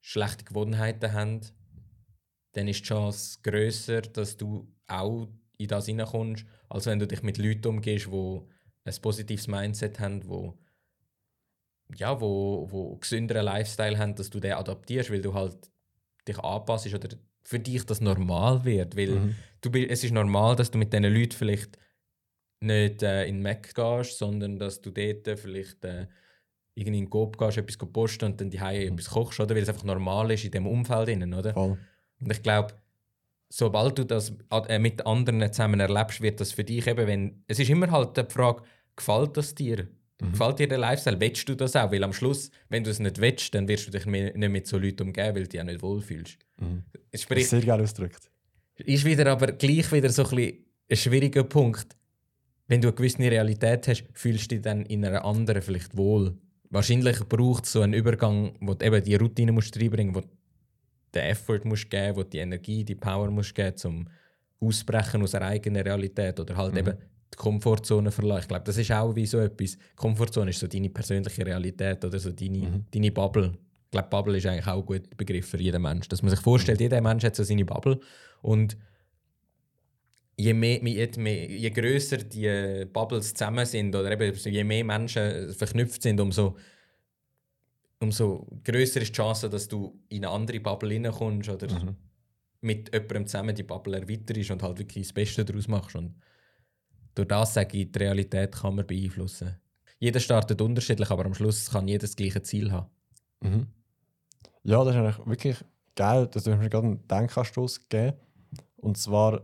schlechte 0.02 0.46
Gewohnheiten 0.46 1.12
haben, 1.12 1.42
dann 2.54 2.68
ist 2.68 2.80
die 2.80 2.86
Chance 2.86 3.40
grösser, 3.44 4.02
dass 4.02 4.38
du 4.38 4.74
auch 4.88 5.28
in 5.58 5.68
das 5.68 5.86
hineinkommst, 5.86 6.46
als 6.70 6.86
wenn 6.86 7.00
du 7.00 7.08
dich 7.08 7.24
mit 7.24 7.38
Leuten 7.38 7.68
umgehst, 7.68 8.08
die 8.08 8.42
ein 8.86 9.02
positives 9.02 9.48
Mindset 9.48 10.00
haben, 10.00 10.28
wo 10.28 10.58
ja, 11.96 12.20
wo, 12.20 12.68
wo 12.70 12.96
gesünderen 12.98 13.46
Lifestyle 13.46 13.98
haben, 13.98 14.16
dass 14.16 14.30
du 14.30 14.40
den 14.40 14.54
adaptierst, 14.54 15.10
weil 15.10 15.22
du 15.22 15.34
halt 15.34 15.56
dich 16.28 16.38
anpasst 16.40 16.94
oder 16.94 17.10
für 17.44 17.60
dich 17.60 17.86
das 17.86 18.02
normal 18.02 18.66
wird. 18.66 18.98
Weil 18.98 19.12
mhm. 19.12 19.36
du, 19.62 19.70
es 19.72 20.04
ist 20.04 20.12
normal, 20.12 20.56
dass 20.56 20.70
du 20.70 20.78
mit 20.78 20.92
diesen 20.92 21.06
Leuten 21.06 21.32
vielleicht 21.32 21.78
nicht 22.60 23.04
äh, 23.04 23.26
in 23.26 23.42
Mac 23.42 23.74
gehst, 23.74 24.18
sondern 24.18 24.60
dass 24.60 24.82
du 24.82 24.92
dort 24.92 25.40
vielleicht 25.40 25.86
äh, 25.86 26.08
irgendwie 26.76 27.00
in 27.00 27.10
Coop 27.10 27.38
gehst, 27.38 27.58
etwas 27.58 27.78
posten 27.78 28.26
und 28.26 28.42
dann 28.42 28.50
die 28.50 28.58
mhm. 28.58 28.94
etwas 28.94 29.10
kochst, 29.10 29.40
oder? 29.40 29.56
weil 29.56 29.64
es 29.64 29.70
einfach 29.70 29.84
normal 29.84 30.32
ist 30.32 30.44
in 30.44 30.52
diesem 30.52 30.68
Umfeld. 30.68 31.10
Innen, 31.10 31.34
oder? 31.34 31.54
Voll. 31.54 31.78
Und 32.20 32.32
ich 32.32 32.44
glaube, 32.44 32.74
sobald 33.50 33.98
du 33.98 34.06
das 34.06 34.34
äh, 34.52 34.80
mit 34.80 35.06
anderen 35.06 35.42
zusammen 35.52 35.80
erlebst, 35.80 36.22
wird 36.22 36.40
das 36.40 36.52
für 36.52 36.64
dich 36.64 36.88
eben, 36.88 37.08
wenn. 37.08 37.44
Es 37.48 37.60
ist 37.60 37.70
immer 37.70 37.92
halt 37.92 38.18
die 38.18 38.24
Frage, 38.30 38.64
gefällt 38.96 39.38
das 39.38 39.56
dir? 39.56 39.88
Mhm. 40.22 40.32
Gefällt 40.32 40.60
dir 40.60 40.68
der 40.68 40.78
Lifestyle? 40.80 41.20
Willst 41.20 41.48
du 41.48 41.56
das 41.56 41.76
auch? 41.76 41.92
Weil 41.92 42.04
am 42.04 42.14
Schluss, 42.14 42.50
wenn 42.70 42.84
du 42.84 42.90
es 42.90 43.00
nicht 43.00 43.20
willst, 43.20 43.54
dann 43.54 43.68
wirst 43.68 43.88
du 43.88 43.92
dich 43.92 44.06
nicht 44.06 44.36
mit 44.36 44.68
so 44.68 44.78
Leuten 44.78 45.04
umgeben, 45.04 45.36
weil 45.36 45.44
du 45.44 45.50
dich 45.50 45.62
auch 45.62 45.66
nicht 45.66 45.82
wohlfühlst. 45.82 46.38
Mhm. 46.60 46.84
Sprich, 47.14 47.48
sehr 47.48 47.62
geil 47.62 47.82
ausgedrückt. 47.82 48.30
Ist 48.78 49.06
wieder 49.06 49.32
aber 49.32 49.54
gleich 49.54 49.92
wieder 49.92 50.10
so 50.10 50.26
ein, 50.28 50.54
ein 50.90 50.98
schwieriger 50.98 51.44
Punkt. 51.44 51.96
Wenn 52.68 52.82
du 52.82 52.90
eine 52.90 52.96
gewisse 52.96 53.20
Realität 53.20 53.88
hast, 53.88 54.04
fühlst 54.14 54.52
du 54.52 54.56
dich 54.56 54.64
dann 54.64 54.86
in 54.86 55.06
einer 55.06 55.24
anderen 55.24 55.62
vielleicht 55.62 55.96
wohl. 55.96 56.38
Wahrscheinlich 56.70 57.20
braucht 57.30 57.64
es 57.64 57.72
so 57.72 57.82
einen 57.82 57.94
Übergang, 57.94 58.56
wo 58.60 58.74
du 58.74 58.86
eben 58.86 59.02
die 59.04 59.16
Routine 59.16 59.54
musst 59.54 59.80
reinbringen 59.80 60.14
musst, 60.14 60.28
wo 60.28 60.30
den 61.14 61.24
Effort 61.24 61.62
musst 61.64 61.90
geben 61.90 62.18
wo 62.18 62.24
die 62.24 62.40
Energie, 62.40 62.84
die 62.84 62.96
Power 62.96 63.30
musst 63.30 63.56
geben 63.56 63.76
um 63.86 64.08
Ausbrechen 64.60 65.22
aus 65.22 65.32
der 65.32 65.44
eigenen 65.44 65.82
Realität 65.84 66.40
oder 66.40 66.56
halt 66.56 66.74
mhm. 66.74 66.80
eben 66.80 66.98
die 67.34 67.38
Komfortzone 67.38 68.12
verlassen. 68.12 68.42
Ich 68.42 68.48
glaube, 68.48 68.64
das 68.64 68.78
ist 68.78 68.92
auch 68.92 69.16
wie 69.16 69.26
so 69.26 69.40
etwas. 69.40 69.78
Komfortzone 69.96 70.50
ist 70.50 70.60
so 70.60 70.68
deine 70.68 70.90
persönliche 70.90 71.46
Realität 71.46 72.04
oder 72.04 72.18
so 72.20 72.32
deine, 72.32 72.58
mhm. 72.58 72.86
deine 72.92 73.12
Bubble. 73.12 73.54
Ich 73.86 73.92
glaube, 73.92 74.08
Bubble 74.10 74.38
ist 74.38 74.46
eigentlich 74.46 74.68
auch 74.68 74.80
ein 74.80 74.86
guter 74.86 75.16
Begriff 75.16 75.48
für 75.48 75.62
jeden 75.62 75.82
Mensch. 75.82 76.08
Dass 76.08 76.22
man 76.22 76.32
sich 76.32 76.40
vorstellt, 76.40 76.80
mhm. 76.80 76.84
jeder 76.86 77.02
Mensch 77.02 77.24
hat 77.24 77.36
so 77.36 77.44
seine 77.44 77.66
Bubble. 77.66 78.00
Und 78.42 78.78
je, 80.38 80.54
mehr, 80.54 80.82
je, 80.84 81.10
mehr, 81.18 81.50
je 81.50 81.70
grösser 81.70 82.18
die 82.18 82.86
Bubbles 82.92 83.34
zusammen 83.34 83.66
sind 83.66 83.96
oder 83.96 84.12
eben 84.12 84.34
je 84.36 84.64
mehr 84.64 84.84
Menschen 84.84 85.54
verknüpft 85.54 86.02
sind, 86.02 86.20
umso, 86.20 86.56
umso 88.00 88.48
grösser 88.64 89.02
ist 89.02 89.10
die 89.10 89.16
Chance, 89.16 89.50
dass 89.50 89.68
du 89.68 90.00
in 90.10 90.26
eine 90.26 90.34
andere 90.34 90.60
Bubble 90.60 90.94
reinkommst 90.94 91.50
oder 91.50 91.68
mhm. 91.72 91.96
mit 92.62 92.94
jemandem 92.94 93.28
zusammen 93.28 93.56
die 93.56 93.64
Bubble 93.64 94.00
erweiterst 94.00 94.52
und 94.52 94.64
halt 94.64 94.80
wirklich 94.80 95.08
das 95.08 95.14
Beste 95.14 95.46
daraus 95.46 95.68
machst. 95.68 95.96
Und 95.96 96.16
durch 97.16 97.28
das 97.28 97.54
sage 97.54 97.78
ich, 97.78 97.92
die 97.92 98.00
Realität 98.00 98.54
kann 98.56 98.76
man 98.76 98.86
beeinflussen. 98.86 99.58
Jeder 100.00 100.20
startet 100.20 100.62
unterschiedlich, 100.62 101.10
aber 101.10 101.26
am 101.26 101.34
Schluss 101.34 101.72
kann 101.72 101.88
jeder 101.88 102.02
das 102.02 102.16
gleiche 102.16 102.42
Ziel 102.44 102.72
haben. 102.72 102.90
Mhm. 103.42 103.68
Ja, 104.64 104.84
das 104.84 104.96
ist 104.96 105.02
eigentlich 105.02 105.26
wirklich 105.26 105.66
geil, 105.96 106.28
dass 106.28 106.44
du 106.44 106.56
mir 106.56 106.70
gerade 106.70 106.88
einen 106.88 107.08
Denkanstoß 107.08 107.88
gegeben 107.90 108.18
Und 108.76 108.98
zwar 108.98 109.42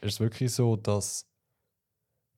ist 0.00 0.14
es 0.14 0.20
wirklich 0.20 0.52
so, 0.52 0.74
dass, 0.76 1.28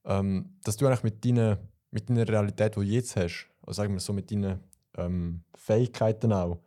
ähm, 0.05 0.57
dass 0.65 0.77
du 0.77 0.87
eigentlich 0.87 1.05
mit 1.05 1.25
deiner, 1.25 1.59
mit 1.91 2.11
deiner 2.11 2.29
Realität, 2.29 2.77
die 2.77 2.81
du 2.81 2.83
jetzt 2.83 3.17
hast, 3.17 3.49
also 3.63 3.79
sagen 3.79 3.95
wir 3.95 4.01
so 4.01 4.13
mit 4.13 4.31
deinen 4.31 4.61
ähm, 4.99 5.45
Fähigkeiten 5.55 6.33
auch, 6.33 6.59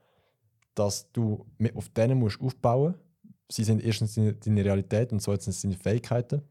dass 0.73 1.11
du 1.11 1.45
auf 1.75 1.89
denen 1.89 2.17
musst 2.17 2.41
aufbauen. 2.41 2.95
Sie 3.49 3.63
sind 3.63 3.83
erstens 3.83 4.15
deine 4.15 4.65
Realität 4.65 5.11
und 5.11 5.21
zweitens 5.21 5.61
deine 5.61 5.75
Fähigkeiten. 5.75 6.41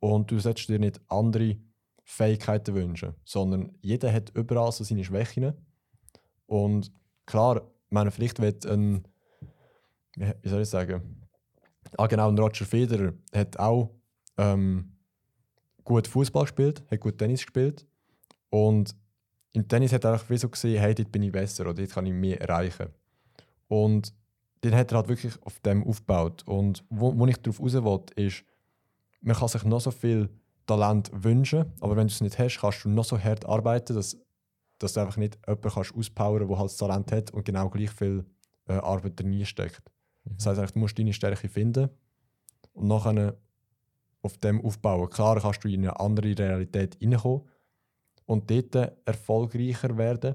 Und 0.00 0.30
du 0.30 0.38
solltest 0.40 0.68
dir 0.68 0.78
nicht 0.78 1.00
andere 1.08 1.56
Fähigkeiten 2.04 2.74
wünschen, 2.74 3.14
sondern 3.24 3.72
jeder 3.80 4.12
hat 4.12 4.30
überall 4.34 4.72
so 4.72 4.82
seine 4.82 5.04
Schwächen. 5.04 5.54
Und 6.46 6.90
klar, 7.24 7.62
meine, 7.88 8.10
vielleicht 8.10 8.40
wird 8.40 8.66
ein, 8.66 9.04
wie 10.16 10.48
soll 10.48 10.62
ich 10.62 10.68
sagen, 10.68 11.22
ah 11.96 12.06
genau, 12.06 12.28
ein 12.28 12.38
Roger 12.38 12.64
Federer 12.64 13.12
hat 13.32 13.58
auch 13.58 13.94
ähm, 14.36 14.96
gut 15.84 16.08
Fußball 16.08 16.44
gespielt, 16.44 16.82
hat 16.90 17.00
gut 17.00 17.18
Tennis 17.18 17.42
gespielt 17.42 17.86
und 18.50 18.96
im 19.52 19.68
Tennis 19.68 19.92
hat 19.92 20.04
er 20.04 20.14
einfach 20.14 20.36
so 20.36 20.48
gesehen, 20.48 20.80
hey, 20.80 20.94
dort 20.94 21.12
bin 21.12 21.22
ich 21.22 21.32
besser 21.32 21.64
oder 21.64 21.74
dort 21.74 21.90
kann 21.90 22.06
ich 22.06 22.12
mehr 22.12 22.40
erreichen. 22.40 22.88
Und 23.68 24.14
den 24.64 24.74
hat 24.74 24.92
er 24.92 24.98
halt 24.98 25.08
wirklich 25.08 25.34
auf 25.42 25.60
dem 25.60 25.84
aufgebaut. 25.84 26.42
Und 26.46 26.84
wo, 26.88 27.16
wo 27.16 27.26
ich 27.26 27.36
darauf 27.38 27.60
raus 27.60 27.74
will, 27.74 28.00
ist, 28.24 28.44
man 29.20 29.36
kann 29.36 29.48
sich 29.48 29.64
noch 29.64 29.80
so 29.80 29.90
viel 29.90 30.30
Talent 30.66 31.10
wünschen, 31.12 31.72
aber 31.80 31.96
wenn 31.96 32.06
du 32.06 32.12
es 32.12 32.20
nicht 32.20 32.38
hast, 32.38 32.60
kannst 32.60 32.84
du 32.84 32.88
noch 32.88 33.04
so 33.04 33.18
hart 33.18 33.44
arbeiten, 33.44 33.94
dass, 33.94 34.16
dass 34.78 34.92
du 34.94 35.00
einfach 35.00 35.16
nicht 35.16 35.38
jemanden 35.46 35.70
kannst 35.70 35.94
auspowern 35.94 36.48
der 36.48 36.58
halt 36.58 36.70
das 36.70 36.76
Talent 36.76 37.12
hat 37.12 37.30
und 37.32 37.44
genau 37.44 37.68
gleich 37.68 37.90
viel 37.90 38.24
äh, 38.68 38.74
Arbeit 38.74 39.18
drin 39.18 39.44
steckt. 39.44 39.82
Mhm. 40.24 40.36
Das 40.36 40.58
heißt, 40.58 40.74
du 40.74 40.78
musst 40.78 40.98
deine 40.98 41.12
Stärke 41.12 41.48
finden 41.48 41.90
und 42.72 42.88
nachher 42.88 43.36
auf 44.22 44.38
dem 44.38 44.64
aufbauen. 44.64 45.10
Klar 45.10 45.40
kannst 45.40 45.64
du 45.64 45.68
in 45.68 45.80
eine 45.80 45.98
andere 45.98 46.38
Realität 46.38 46.96
hineinkommen 47.00 47.42
und 48.26 48.50
dort 48.50 48.92
erfolgreicher 49.04 49.96
werden, 49.96 50.34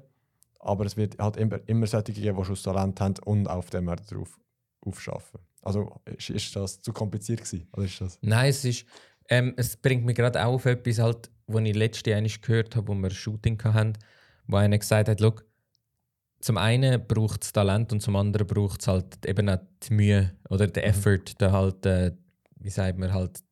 aber 0.59 0.85
es 0.85 0.97
wird 0.97 1.17
halt 1.19 1.37
immer, 1.37 1.59
immer 1.67 1.87
solche 1.87 2.13
geben, 2.13 2.37
die 2.37 2.45
schon 2.45 2.55
Talent 2.55 2.99
haben 3.01 3.15
und 3.25 3.47
auf 3.47 3.69
dem 3.69 3.85
Markt 3.85 4.11
drauf 4.11 4.37
aufschaffen. 4.81 5.39
Also 5.61 5.99
ist, 6.05 6.29
ist 6.29 6.55
das 6.55 6.81
zu 6.81 6.93
kompliziert 6.93 7.43
gewesen? 7.43 7.67
Oder 7.73 7.85
ist 7.85 7.99
das? 7.99 8.17
Nein, 8.21 8.49
es 8.49 8.63
ist 8.63 8.85
ähm, 9.29 9.53
es 9.57 9.77
bringt 9.77 10.05
mich 10.05 10.15
gerade 10.15 10.43
auch 10.45 10.53
auf 10.53 10.65
etwas, 10.65 10.99
halt, 10.99 11.29
was 11.47 11.63
ich 11.63 11.75
letzte 11.75 12.11
Jahr 12.11 12.21
gehört 12.21 12.75
habe, 12.75 12.87
wo 12.87 12.93
wir 12.93 13.09
ein 13.09 13.11
Shooting 13.11 13.61
hatten, 13.63 13.93
wo 14.47 14.57
einer 14.57 14.77
gesagt 14.77 15.09
hat, 15.09 15.19
Look, 15.19 15.45
zum 16.39 16.57
einen 16.57 17.05
braucht 17.05 17.43
es 17.43 17.51
Talent 17.51 17.91
und 17.91 18.01
zum 18.01 18.15
anderen 18.15 18.47
braucht 18.47 18.81
es 18.81 18.87
halt 18.87 19.25
eben 19.25 19.49
auch 19.49 19.59
die 19.83 19.93
Mühe 19.93 20.35
oder 20.49 20.67
den 20.67 20.83
mhm. 20.83 20.89
Effort, 20.89 21.19
mhm. 21.33 21.37
den 21.39 21.51
halt, 21.51 21.85
äh, 21.85 22.11
wie 22.59 22.69
sagt 22.69 22.97
man 22.97 23.13
halt, 23.13 23.43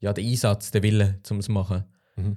ja, 0.00 0.12
den 0.12 0.26
Einsatz, 0.26 0.70
den 0.70 0.82
Willen, 0.82 1.20
um 1.30 1.38
es 1.38 1.46
zu 1.46 1.52
machen. 1.52 1.84
Mhm. 2.16 2.36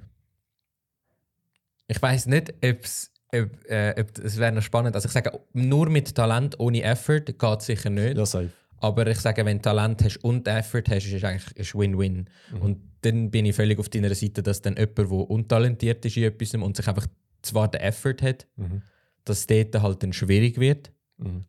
Ich 1.88 2.00
weiß 2.00 2.26
nicht, 2.26 2.54
ob's, 2.64 3.12
ob 3.32 3.64
äh, 3.70 3.94
ob 4.00 4.18
es 4.18 4.38
wäre 4.38 4.52
noch 4.52 4.62
spannend. 4.62 4.94
Also 4.94 5.06
ich 5.06 5.12
sage, 5.12 5.38
nur 5.52 5.88
mit 5.88 6.14
Talent 6.14 6.58
ohne 6.58 6.82
Effort 6.82 7.24
geht 7.26 7.62
sicher 7.62 7.90
nicht. 7.90 8.16
Ja, 8.16 8.26
safe. 8.26 8.50
Aber 8.78 9.06
ich 9.06 9.18
sage, 9.18 9.44
wenn 9.44 9.58
du 9.58 9.62
Talent 9.62 10.04
hast 10.04 10.18
und 10.18 10.46
Effort 10.48 10.84
hast, 10.88 11.06
ist 11.06 11.12
es 11.12 11.24
eigentlich 11.24 11.74
Win-Win. 11.74 12.28
Mhm. 12.52 12.62
Und 12.62 12.78
dann 13.02 13.30
bin 13.30 13.46
ich 13.46 13.56
völlig 13.56 13.78
auf 13.78 13.88
deiner 13.88 14.14
Seite, 14.14 14.42
dass 14.42 14.62
dann 14.62 14.76
jemand, 14.76 14.98
der 14.98 15.10
untalentiert 15.10 16.04
ist 16.04 16.16
in 16.16 16.24
etwas 16.24 16.54
und 16.54 16.76
sich 16.76 16.86
einfach 16.86 17.06
zwar 17.42 17.68
den 17.68 17.80
Effort 17.80 18.16
hat, 18.22 18.46
mhm. 18.56 18.82
dass 19.24 19.40
es 19.40 19.46
dort 19.46 19.82
halt 19.82 20.02
dann 20.02 20.12
schwierig 20.12 20.58
wird. 20.58 20.92
Mhm. 21.18 21.44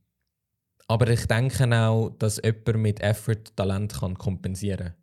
Aber 0.88 1.10
ich 1.10 1.26
denke 1.26 1.70
auch, 1.78 2.12
dass 2.18 2.42
jemand 2.44 2.78
mit 2.78 3.02
Effort 3.02 3.56
Talent 3.56 3.94
kann 4.00 4.18
kompensieren 4.18 4.88
kann. 4.88 4.94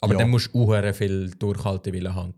Aber 0.00 0.12
ja. 0.14 0.18
dann 0.20 0.30
musst 0.30 0.54
du 0.54 0.72
auch 0.74 0.94
viel 0.94 1.30
Durchhaltewillen 1.30 2.14
haben, 2.14 2.34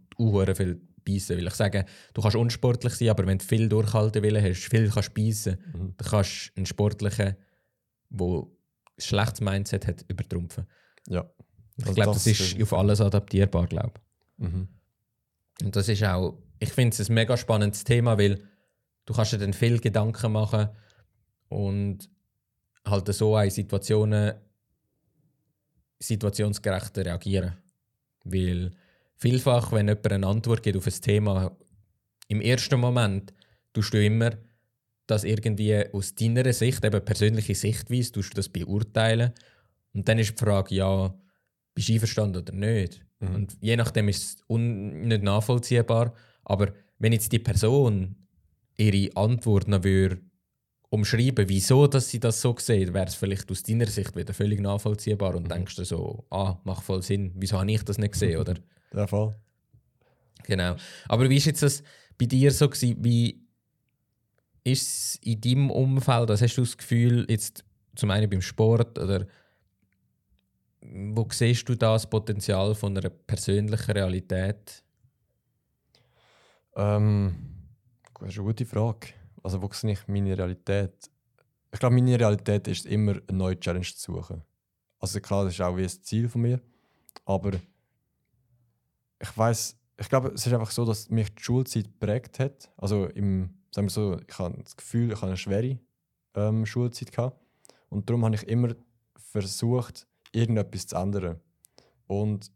viel 0.55 0.81
beißen. 1.05 1.37
Weil 1.37 1.47
ich 1.47 1.55
sage, 1.55 1.85
du 2.13 2.23
kannst 2.23 2.37
unsportlich 2.37 2.95
sein, 2.95 3.09
aber 3.11 3.27
wenn 3.27 3.39
du 3.39 3.45
viel 3.45 3.69
Durchhaltewillen 3.69 4.43
hast, 4.43 4.65
viel 4.65 4.91
kannst 4.91 5.15
beißen, 5.15 5.57
mhm. 5.73 5.95
dann 5.97 6.09
kannst 6.09 6.49
du 6.49 6.57
einen 6.57 6.67
sportlichen, 6.67 7.37
der 8.11 8.27
ein 8.27 8.47
schlechtes 8.99 9.41
Mindset 9.41 9.87
hat, 9.87 10.05
übertrumpfen. 10.09 10.67
Ja. 11.09 11.29
Ich 11.77 11.85
also 11.85 11.95
glaube, 11.95 12.13
das, 12.13 12.25
das, 12.25 12.41
ist 12.41 12.63
auf 12.63 12.73
alles 12.73 13.01
adaptierbar, 13.01 13.67
glaube 13.67 14.01
mhm. 14.37 14.69
Und 15.63 15.77
das 15.77 15.89
ist 15.89 16.03
auch, 16.03 16.39
ich 16.59 16.73
finde 16.73 16.97
es 17.01 17.09
ein 17.09 17.15
mega 17.15 17.37
spannendes 17.37 17.85
Thema, 17.85 18.19
weil 18.19 18.43
du 19.07 19.15
kannst 19.15 19.33
dir 19.33 19.39
dann 19.39 19.53
viel 19.53 19.79
Gedanken 19.79 20.33
machen 20.33 20.69
und 21.49 22.09
halt 22.85 23.13
so 23.15 23.39
in 23.39 23.51
Situationen 23.51 24.35
situationsgerecht 26.01 26.99
reagieren. 26.99 27.57
Weil 28.25 28.73
vielfach, 29.17 29.73
wenn 29.73 29.89
jemand 29.89 30.13
eine 30.13 30.27
Antwort 30.27 30.63
gibt 30.63 30.77
auf 30.77 30.87
ein 30.87 31.01
Thema, 31.01 31.57
im 32.29 32.41
ersten 32.41 32.81
Moment 32.81 33.33
tust 33.73 33.93
du 33.93 34.05
immer 34.05 34.33
das 35.07 35.25
irgendwie 35.25 35.85
aus 35.93 36.15
deiner 36.15 36.51
Sicht, 36.53 36.85
eben 36.85 37.05
persönliche 37.05 37.55
Sichtweise, 37.55 38.13
tust 38.13 38.33
du 38.33 38.37
das 38.37 38.49
beurteilen. 38.49 39.33
Und 39.93 40.09
dann 40.09 40.19
ist 40.19 40.33
die 40.33 40.45
Frage, 40.45 40.75
ja, 40.75 41.15
bist 41.75 41.89
du 41.89 41.93
einverstanden 41.93 42.43
oder 42.43 42.55
nicht? 42.55 43.05
Mhm. 43.21 43.35
Und 43.35 43.57
je 43.61 43.77
nachdem 43.77 44.09
ist 44.09 44.39
es 44.39 44.45
nicht 44.49 45.23
nachvollziehbar. 45.23 46.15
Aber 46.45 46.73
wenn 46.99 47.13
jetzt 47.13 47.33
die 47.33 47.39
Person 47.39 48.17
ihre 48.77 49.15
Antwort 49.17 49.69
noch 49.69 49.85
würde 49.85 50.21
umschreiben, 50.91 51.49
wieso 51.49 51.87
dass 51.87 52.09
sie 52.09 52.21
das 52.21 52.41
so 52.41 52.55
sieht, 52.59 52.95
wäre 52.95 53.07
es 53.07 53.15
vielleicht 53.15 53.51
aus 53.51 53.63
deiner 53.63 53.87
Sicht 53.87 54.17
wieder 54.17 54.33
völlig 54.33 54.61
nachvollziehbar 54.61 55.35
und 55.35 55.45
mhm. 55.45 55.49
denkst 55.49 55.77
du 55.77 55.85
so, 55.85 56.25
ah, 56.31 56.59
macht 56.65 56.85
voll 56.85 57.03
Sinn, 57.03 57.33
wieso 57.35 57.59
habe 57.59 57.71
ich 57.71 57.83
das 57.83 57.99
nicht 57.99 58.13
gesehen, 58.13 58.41
oder? 58.41 58.55
Ja, 58.95 59.07
voll. 59.07 59.35
Genau. 60.45 60.77
Aber 61.09 61.29
wie 61.29 61.37
ist 61.37 61.47
jetzt 61.47 61.63
das 61.63 61.83
bei 62.19 62.27
dir 62.27 62.51
so 62.53 62.69
gewesen, 62.69 62.97
wie 63.03 63.45
ist 64.63 64.83
es 64.83 65.17
in 65.23 65.41
deinem 65.41 65.71
Umfeld, 65.71 66.31
also 66.31 66.45
hast 66.45 66.57
du 66.57 66.63
das 66.63 66.77
Gefühl, 66.77 67.27
jetzt 67.29 67.65
zum 67.97 68.11
einen 68.11 68.31
beim 68.31 68.41
Sport 68.41 68.99
oder 68.99 69.27
wo 70.81 71.27
siehst 71.31 71.69
du 71.69 71.75
das 71.75 72.09
Potenzial 72.09 72.75
von 72.75 72.97
einer 72.97 73.09
persönlichen 73.09 73.91
Realität? 73.91 74.83
Ähm, 76.77 77.35
das 78.21 78.31
ist 78.31 78.39
eine 78.39 78.47
gute 78.47 78.67
Frage. 78.67 79.09
Also, 79.43 79.63
wo 79.63 79.71
sehe 79.73 79.93
ich 79.93 80.09
meine 80.09 80.37
Realität? 80.37 81.11
Ich 81.73 81.81
glaube, 81.81 81.95
meine 81.95 82.19
Realität 82.19 82.69
ist 82.69 82.87
immer, 82.87 83.13
eine 83.13 83.39
neue 83.39 83.59
Challenge 83.59 83.85
zu 83.85 84.13
suchen. 84.13 84.43
Also, 84.99 85.21
klar, 85.21 85.45
das 85.45 85.55
ist 85.55 85.61
auch 85.61 85.77
wie 85.77 85.83
ein 85.83 85.89
Ziel 85.89 86.29
von 86.29 86.43
mir. 86.43 86.61
Aber 87.25 87.53
ich 89.21 89.37
weiß, 89.37 89.77
ich 89.99 90.09
glaube, 90.09 90.29
es 90.29 90.47
ist 90.47 90.53
einfach 90.53 90.71
so, 90.71 90.85
dass 90.85 91.09
mich 91.11 91.35
die 91.35 91.43
Schulzeit 91.43 91.85
geprägt 91.85 92.39
hat. 92.39 92.71
Also, 92.77 93.07
im, 93.07 93.51
sagen 93.71 93.87
wir 93.87 93.91
so, 93.91 94.19
ich 94.27 94.39
habe 94.39 94.63
das 94.63 94.77
Gefühl, 94.77 95.13
ich 95.13 95.17
habe 95.17 95.29
eine 95.29 95.37
schwere 95.37 95.79
ähm, 96.35 96.67
Schulzeit 96.67 97.13
gehabt. 97.13 97.41
Und 97.89 98.09
darum 98.09 98.25
habe 98.25 98.35
ich 98.35 98.43
immer 98.49 98.75
versucht, 99.17 100.07
irgendetwas 100.33 100.87
zu 100.87 100.97
ändern. 100.97 101.41
Und 102.07 102.51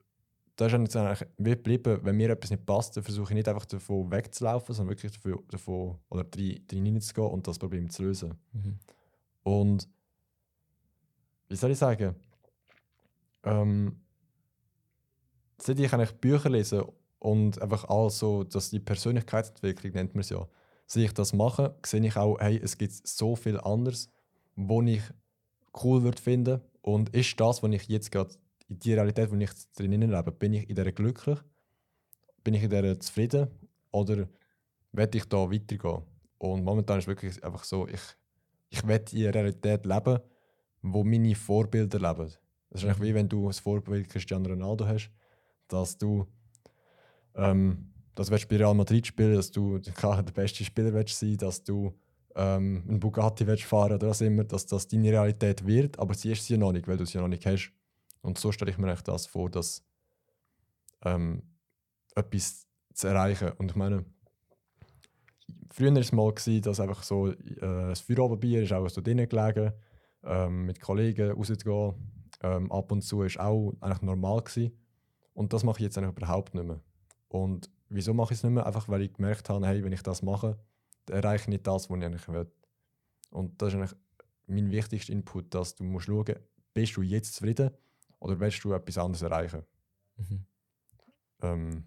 da 0.56 0.66
ist 0.66 0.72
jetzt 0.72 0.96
eigentlich 0.96 1.28
geblieben, 1.38 2.00
wenn 2.02 2.16
mir 2.16 2.30
etwas 2.30 2.50
nicht 2.50 2.66
passt, 2.66 2.96
dann 2.96 3.04
versuche 3.04 3.30
ich 3.30 3.36
nicht 3.36 3.48
einfach 3.48 3.64
davon 3.64 4.10
wegzulaufen, 4.10 4.74
sondern 4.74 4.96
wirklich 4.96 5.12
davon, 5.12 5.44
davon 5.48 5.98
oder 6.10 6.24
drin 6.24 6.64
hineinzugehen 6.68 7.30
und 7.30 7.46
das 7.46 7.58
Problem 7.58 7.88
zu 7.88 8.02
lösen. 8.02 8.34
Mhm. 8.52 8.78
Und 9.44 9.88
wie 11.48 11.56
soll 11.56 11.70
ich 11.70 11.78
sagen? 11.78 12.16
Ähm, 13.44 14.00
seit 15.60 15.78
ich 15.78 15.92
eigentlich 15.92 16.12
Bücher 16.12 16.50
lese 16.50 16.86
und 17.18 17.60
einfach 17.60 17.88
also, 17.88 18.44
dass 18.44 18.70
die 18.70 18.80
Persönlichkeitsentwicklung 18.80 19.92
nennt 19.92 20.14
man 20.14 20.20
es 20.20 20.30
ja, 20.30 20.46
sehe 20.86 21.04
ich 21.04 21.12
das 21.12 21.32
machen, 21.32 21.70
sehe 21.84 22.04
ich 22.06 22.16
auch, 22.16 22.38
hey, 22.40 22.60
es 22.62 22.78
gibt 22.78 22.92
so 22.92 23.36
viel 23.36 23.58
anderes, 23.60 24.10
wo 24.56 24.82
ich 24.82 25.02
cool 25.82 26.02
würde 26.02 26.20
finden 26.20 26.60
und 26.82 27.14
ist 27.14 27.38
das, 27.38 27.62
was 27.62 27.70
ich 27.72 27.88
jetzt 27.88 28.10
gerade 28.10 28.34
in 28.68 28.78
die 28.78 28.94
Realität, 28.94 29.30
wo 29.30 29.36
ich 29.36 29.50
drinnen 29.76 30.10
lebe, 30.10 30.32
bin 30.32 30.54
ich 30.54 30.68
in 30.68 30.76
der 30.76 30.92
glücklich? 30.92 31.38
Bin 32.44 32.54
ich 32.54 32.62
in 32.62 32.70
der 32.70 33.00
zufrieden? 33.00 33.48
Oder 33.90 34.28
werde 34.92 35.18
ich 35.18 35.24
da 35.24 35.50
weitergehen? 35.50 36.02
Und 36.38 36.64
momentan 36.64 36.98
ist 36.98 37.04
es 37.04 37.08
wirklich 37.08 37.44
einfach 37.44 37.64
so, 37.64 37.88
ich, 37.88 38.00
ich 38.70 38.86
will 38.86 39.02
in 39.12 39.24
einer 39.24 39.34
Realität 39.34 39.84
leben, 39.86 40.20
wo 40.82 41.02
meine 41.02 41.34
Vorbilder 41.34 41.98
leben. 41.98 42.32
Das 42.70 42.82
ist 42.82 42.84
eigentlich 42.84 43.08
wie 43.08 43.14
wenn 43.14 43.28
du 43.28 43.48
ein 43.48 43.52
Vorbild 43.52 44.08
Cristiano 44.08 44.48
Ronaldo 44.48 44.86
hast, 44.86 45.10
dass 45.68 45.98
du 45.98 46.26
ähm, 47.34 47.92
dass 48.14 48.28
du 48.30 48.48
bei 48.48 48.56
Real 48.56 48.74
Madrid 48.74 49.06
spielen 49.06 49.34
dass 49.34 49.50
du 49.50 49.80
klar, 49.94 50.22
der 50.22 50.32
beste 50.32 50.64
Spieler 50.64 50.92
willst 50.92 51.18
sein 51.18 51.36
dass 51.36 51.62
du 51.62 51.94
ähm, 52.38 52.84
einen 52.88 53.00
Bugatti 53.00 53.46
willst 53.46 53.64
fahren 53.64 53.94
oder 53.94 54.08
was 54.08 54.20
immer, 54.20 54.44
dass 54.44 54.64
das 54.64 54.86
deine 54.86 55.10
Realität 55.10 55.66
wird, 55.66 55.98
aber 55.98 56.14
sie 56.14 56.32
ist 56.32 56.44
sie 56.44 56.56
noch 56.56 56.72
nicht, 56.72 56.86
weil 56.86 56.96
du 56.96 57.04
sie 57.04 57.18
noch 57.18 57.28
nicht 57.28 57.44
hast. 57.44 57.72
Und 58.22 58.38
so 58.38 58.52
stelle 58.52 58.70
ich 58.70 58.78
mir 58.78 58.92
echt 58.92 59.08
das 59.08 59.26
vor, 59.26 59.50
dass 59.50 59.84
ähm, 61.04 61.42
etwas 62.14 62.66
zu 62.94 63.08
erreichen. 63.08 63.52
Und 63.58 63.72
ich 63.72 63.76
meine, 63.76 64.04
früher 65.70 65.92
war 65.92 66.00
es 66.00 66.12
mal, 66.12 66.32
gewesen, 66.32 66.62
dass 66.62 66.80
einfach 66.80 67.02
so 67.02 67.28
äh, 67.28 67.36
das 67.60 68.00
Feierabendbier 68.00 68.62
ist 68.62 68.72
auch 68.72 68.88
so 68.88 69.00
drinnen 69.00 69.28
gelegen, 69.28 69.72
ähm, 70.24 70.66
mit 70.66 70.80
Kollegen 70.80 71.32
rauszugehen. 71.32 71.94
Ähm, 72.40 72.70
ab 72.70 72.92
und 72.92 73.02
zu 73.02 73.18
war 73.18 73.46
auch 73.46 73.74
eigentlich 73.80 74.02
normal. 74.02 74.42
Gewesen. 74.42 74.72
Und 75.38 75.52
das 75.52 75.62
mache 75.62 75.78
ich 75.78 75.84
jetzt 75.84 75.96
eigentlich 75.96 76.16
überhaupt 76.16 76.52
nicht 76.56 76.66
mehr. 76.66 76.80
Und 77.28 77.70
wieso 77.88 78.12
mache 78.12 78.34
ich 78.34 78.40
es 78.40 78.42
nicht 78.42 78.54
mehr? 78.54 78.66
Einfach 78.66 78.88
weil 78.88 79.02
ich 79.02 79.12
gemerkt 79.12 79.48
habe, 79.48 79.64
hey, 79.68 79.84
wenn 79.84 79.92
ich 79.92 80.02
das 80.02 80.20
mache, 80.20 80.58
erreiche 81.08 81.42
ich 81.42 81.48
nicht 81.48 81.66
das, 81.68 81.88
was 81.88 81.96
ich 81.96 82.04
eigentlich 82.04 82.26
will. 82.26 82.50
Und 83.30 83.62
das 83.62 83.68
ist 83.68 83.74
eigentlich 83.76 83.96
mein 84.48 84.72
wichtigster 84.72 85.12
Input, 85.12 85.54
dass 85.54 85.76
du 85.76 85.84
musst 85.84 86.06
schauen, 86.06 86.34
bist 86.74 86.96
du 86.96 87.02
jetzt 87.02 87.36
zufrieden 87.36 87.70
oder 88.18 88.40
willst 88.40 88.64
du 88.64 88.72
etwas 88.72 88.98
anderes 88.98 89.22
erreichen? 89.22 89.62
Mhm. 90.16 90.44
Ähm, 91.42 91.84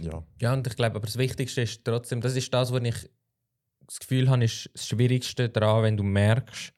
ja. 0.00 0.24
Ja, 0.40 0.52
und 0.52 0.66
ich 0.66 0.74
glaube, 0.74 0.96
aber 0.96 1.06
das 1.06 1.16
Wichtigste 1.16 1.62
ist 1.62 1.84
trotzdem, 1.84 2.20
das 2.20 2.34
ist 2.34 2.52
das, 2.52 2.72
was 2.72 2.82
ich 2.82 3.08
das 3.86 4.00
Gefühl 4.00 4.28
habe, 4.28 4.44
ist 4.44 4.68
das 4.72 4.88
Schwierigste 4.88 5.48
daran, 5.48 5.84
wenn 5.84 5.96
du 5.96 6.02
merkst, 6.02 6.74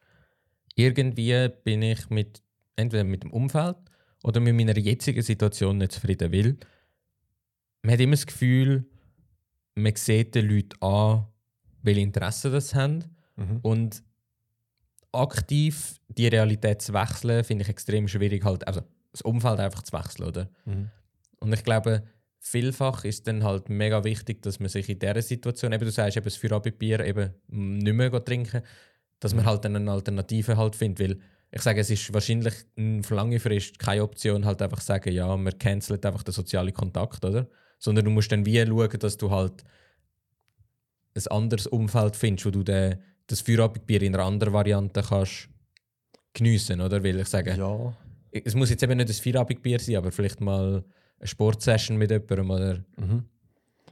irgendwie 0.75 1.49
bin 1.65 1.81
ich 1.81 2.11
mit 2.11 2.43
entweder 2.77 3.05
mit 3.05 3.23
dem 3.23 3.33
Umfeld 3.33 3.79
oder 4.23 4.41
mit 4.41 4.55
meiner 4.55 4.77
jetzigen 4.77 5.23
Situation 5.23 5.79
nicht 5.79 5.93
zufrieden, 5.93 6.33
weil 6.33 6.57
man 7.83 7.93
hat 7.93 8.01
immer 8.01 8.13
das 8.13 8.27
Gefühl, 8.27 8.87
man 9.75 9.97
sieht 9.97 10.35
den 10.35 10.49
Leuten 10.49 10.83
an, 10.83 11.27
welche 11.83 12.01
Interessen 12.01 12.53
das 12.53 12.75
haben 12.75 13.05
mhm. 13.37 13.59
und 13.63 14.03
aktiv 15.13 16.01
die 16.09 16.29
Realität 16.29 16.83
zu 16.83 16.93
wechseln, 16.95 17.45
finde 17.45 17.63
ich 17.63 17.69
extrem 17.69 18.09
schwierig, 18.09 18.45
halt, 18.45 18.67
also 18.67 18.83
das 19.11 19.23
Umfeld 19.23 19.61
einfach 19.61 19.83
zu 19.83 19.93
wechseln, 19.93 20.27
oder? 20.27 20.49
Mhm. 20.65 20.91
Und 21.41 21.53
ich 21.53 21.65
glaube, 21.65 22.05
vielfach 22.39 23.05
ist 23.05 23.27
dann 23.27 23.45
halt 23.45 23.69
mega 23.69 24.05
wichtig, 24.05 24.43
dass 24.43 24.59
man 24.59 24.69
sich 24.69 24.89
in 24.89 24.99
dieser 24.99 25.21
Situation, 25.23 25.73
eben 25.73 25.85
du 25.85 25.91
sagst, 25.91 26.17
eben 26.17 26.25
das 26.25 26.37
Feierabendbier 26.37 27.01
eben 27.01 27.31
nicht 27.49 27.95
mehr 27.95 28.25
trinken, 28.25 28.63
dass 29.21 29.35
man 29.35 29.45
mhm. 29.45 29.49
halt 29.49 29.67
eine 29.67 29.91
Alternative 29.91 30.57
halt 30.57 30.77
findet, 30.77 31.11
weil 31.11 31.19
ich 31.55 31.61
sage, 31.61 31.81
es 31.81 31.91
ist 31.91 32.13
wahrscheinlich 32.15 32.55
für 33.03 33.15
lange 33.15 33.39
Frist 33.39 33.79
keine 33.79 34.03
Option, 34.03 34.47
halt 34.47 34.63
einfach 34.63 34.81
sagen, 34.81 35.13
ja, 35.13 35.37
man 35.37 35.57
cancelt 35.59 36.05
einfach 36.07 36.23
den 36.23 36.33
sozialen 36.33 36.73
Kontakt, 36.73 37.23
oder? 37.25 37.47
Sondern 37.79 38.07
du 38.07 38.11
musst 38.11 38.33
dann 38.33 38.47
wie 38.47 38.65
schauen, 38.65 38.99
dass 38.99 39.19
du 39.19 39.31
halt 39.31 39.63
ein 41.15 41.27
anderes 41.27 41.67
Umfeld 41.67 42.17
findest, 42.17 42.47
wo 42.47 42.51
du 42.51 42.63
den, 42.63 42.97
das 43.27 43.43
Feierabendbier 43.43 44.01
in 44.01 44.15
einer 44.15 44.25
anderen 44.25 44.55
Variante 44.55 45.03
kannst 45.03 45.51
geniessen, 46.33 46.81
oder? 46.81 47.05
Weil 47.05 47.21
ich 47.21 47.29
sage, 47.29 47.55
ja. 47.55 47.97
es 48.31 48.55
muss 48.55 48.71
jetzt 48.71 48.83
eben 48.83 48.97
nicht 48.97 49.11
ein 49.11 49.15
Feierabendbier 49.15 49.79
sein, 49.79 49.97
aber 49.97 50.11
vielleicht 50.11 50.41
mal 50.41 50.83
eine 51.19 51.29
Sportsession 51.29 51.99
mit 51.99 52.11
jemandem, 52.11 52.51
oder? 52.51 52.85
Mhm. 52.97 53.25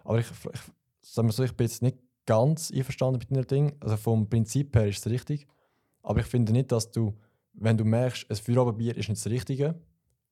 Aber 0.04 0.18
ich, 0.18 0.30
ich, 0.30 0.60
sag 1.02 1.26
mal 1.26 1.32
so, 1.32 1.44
ich 1.44 1.52
bin 1.52 1.66
jetzt 1.66 1.82
nicht 1.82 1.98
ganz 2.24 2.70
einverstanden 2.70 3.20
mit 3.28 3.30
dem 3.30 3.46
Ding. 3.46 3.76
Also 3.80 3.98
vom 3.98 4.30
Prinzip 4.30 4.74
her 4.74 4.88
ist 4.88 5.04
es 5.04 5.12
richtig. 5.12 5.46
Aber 6.02 6.20
ich 6.20 6.26
finde 6.26 6.52
nicht, 6.52 6.72
dass 6.72 6.90
du 6.90 7.14
wenn 7.52 7.76
du 7.76 7.84
merkst, 7.84 8.30
ein 8.30 8.36
Feierabendbier 8.36 8.96
ist 8.96 9.08
nicht 9.08 9.24
das 9.24 9.30
Richtige, 9.30 9.80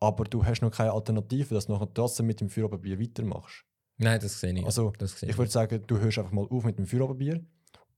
aber 0.01 0.25
du 0.25 0.45
hast 0.45 0.63
noch 0.63 0.71
keine 0.71 0.93
Alternative, 0.93 1.55
dass 1.55 1.67
du 1.67 1.73
nachher 1.73 1.93
trotzdem 1.93 2.27
mit 2.27 2.41
dem 2.41 2.49
Feierabendbier 2.49 3.01
weitermachst. 3.01 3.65
Nein, 3.97 4.21
das 4.21 4.41
sehe 4.41 4.57
ich. 4.57 4.65
Also, 4.65 4.93
das 4.99 5.23
ich 5.23 5.37
würde 5.37 5.51
sagen, 5.51 5.83
du 5.87 5.99
hörst 5.99 6.19
einfach 6.19 6.33
mal 6.33 6.47
auf 6.49 6.65
mit 6.65 6.79
dem 6.79 6.87
Feierabendbier 6.87 7.45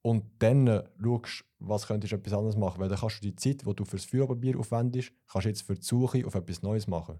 und 0.03 0.25
dann 0.39 0.67
äh, 0.67 0.85
schaust, 1.03 1.45
was 1.59 1.87
könntest 1.87 2.13
du 2.13 2.17
etwas 2.17 2.33
anderes 2.33 2.57
machen. 2.57 2.81
Weil 2.81 2.89
dann 2.89 2.99
kannst 2.99 3.19
du 3.19 3.31
die 3.31 3.37
Zeit, 3.37 3.67
die 3.67 3.75
du 3.75 3.85
für 3.85 3.97
das 3.97 4.07
Feierabendbier 4.07 4.59
aufwendest, 4.59 5.13
kannst 5.31 5.45
du 5.45 5.49
jetzt 5.51 5.63
für 5.63 5.75
die 5.75 5.85
Suche 5.85 6.27
auf 6.27 6.35
etwas 6.35 6.63
Neues 6.63 6.87
machen. 6.87 7.19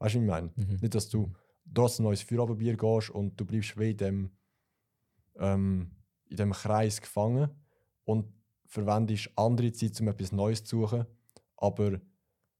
Weißt 0.00 0.14
du, 0.16 0.18
was 0.18 0.24
ich 0.24 0.28
meine? 0.28 0.50
Mhm. 0.56 0.78
Nicht, 0.80 0.94
dass 0.94 1.08
du 1.08 1.32
trotzdem 1.72 2.04
ein 2.04 2.08
neues 2.08 2.22
Feierabendbier 2.22 2.76
gehst 2.76 3.10
und 3.10 3.38
du 3.38 3.44
bleibst 3.44 3.78
wie 3.78 3.90
in 3.92 3.96
dem, 3.96 4.30
ähm, 5.38 5.92
in 6.28 6.36
dem 6.36 6.52
Kreis 6.52 7.00
gefangen 7.00 7.50
und 8.04 8.26
verwendest 8.66 9.30
andere 9.36 9.70
Zeit, 9.70 10.00
um 10.00 10.08
etwas 10.08 10.32
Neues 10.32 10.64
zu 10.64 10.80
suchen 10.80 11.06
aber 11.58 12.00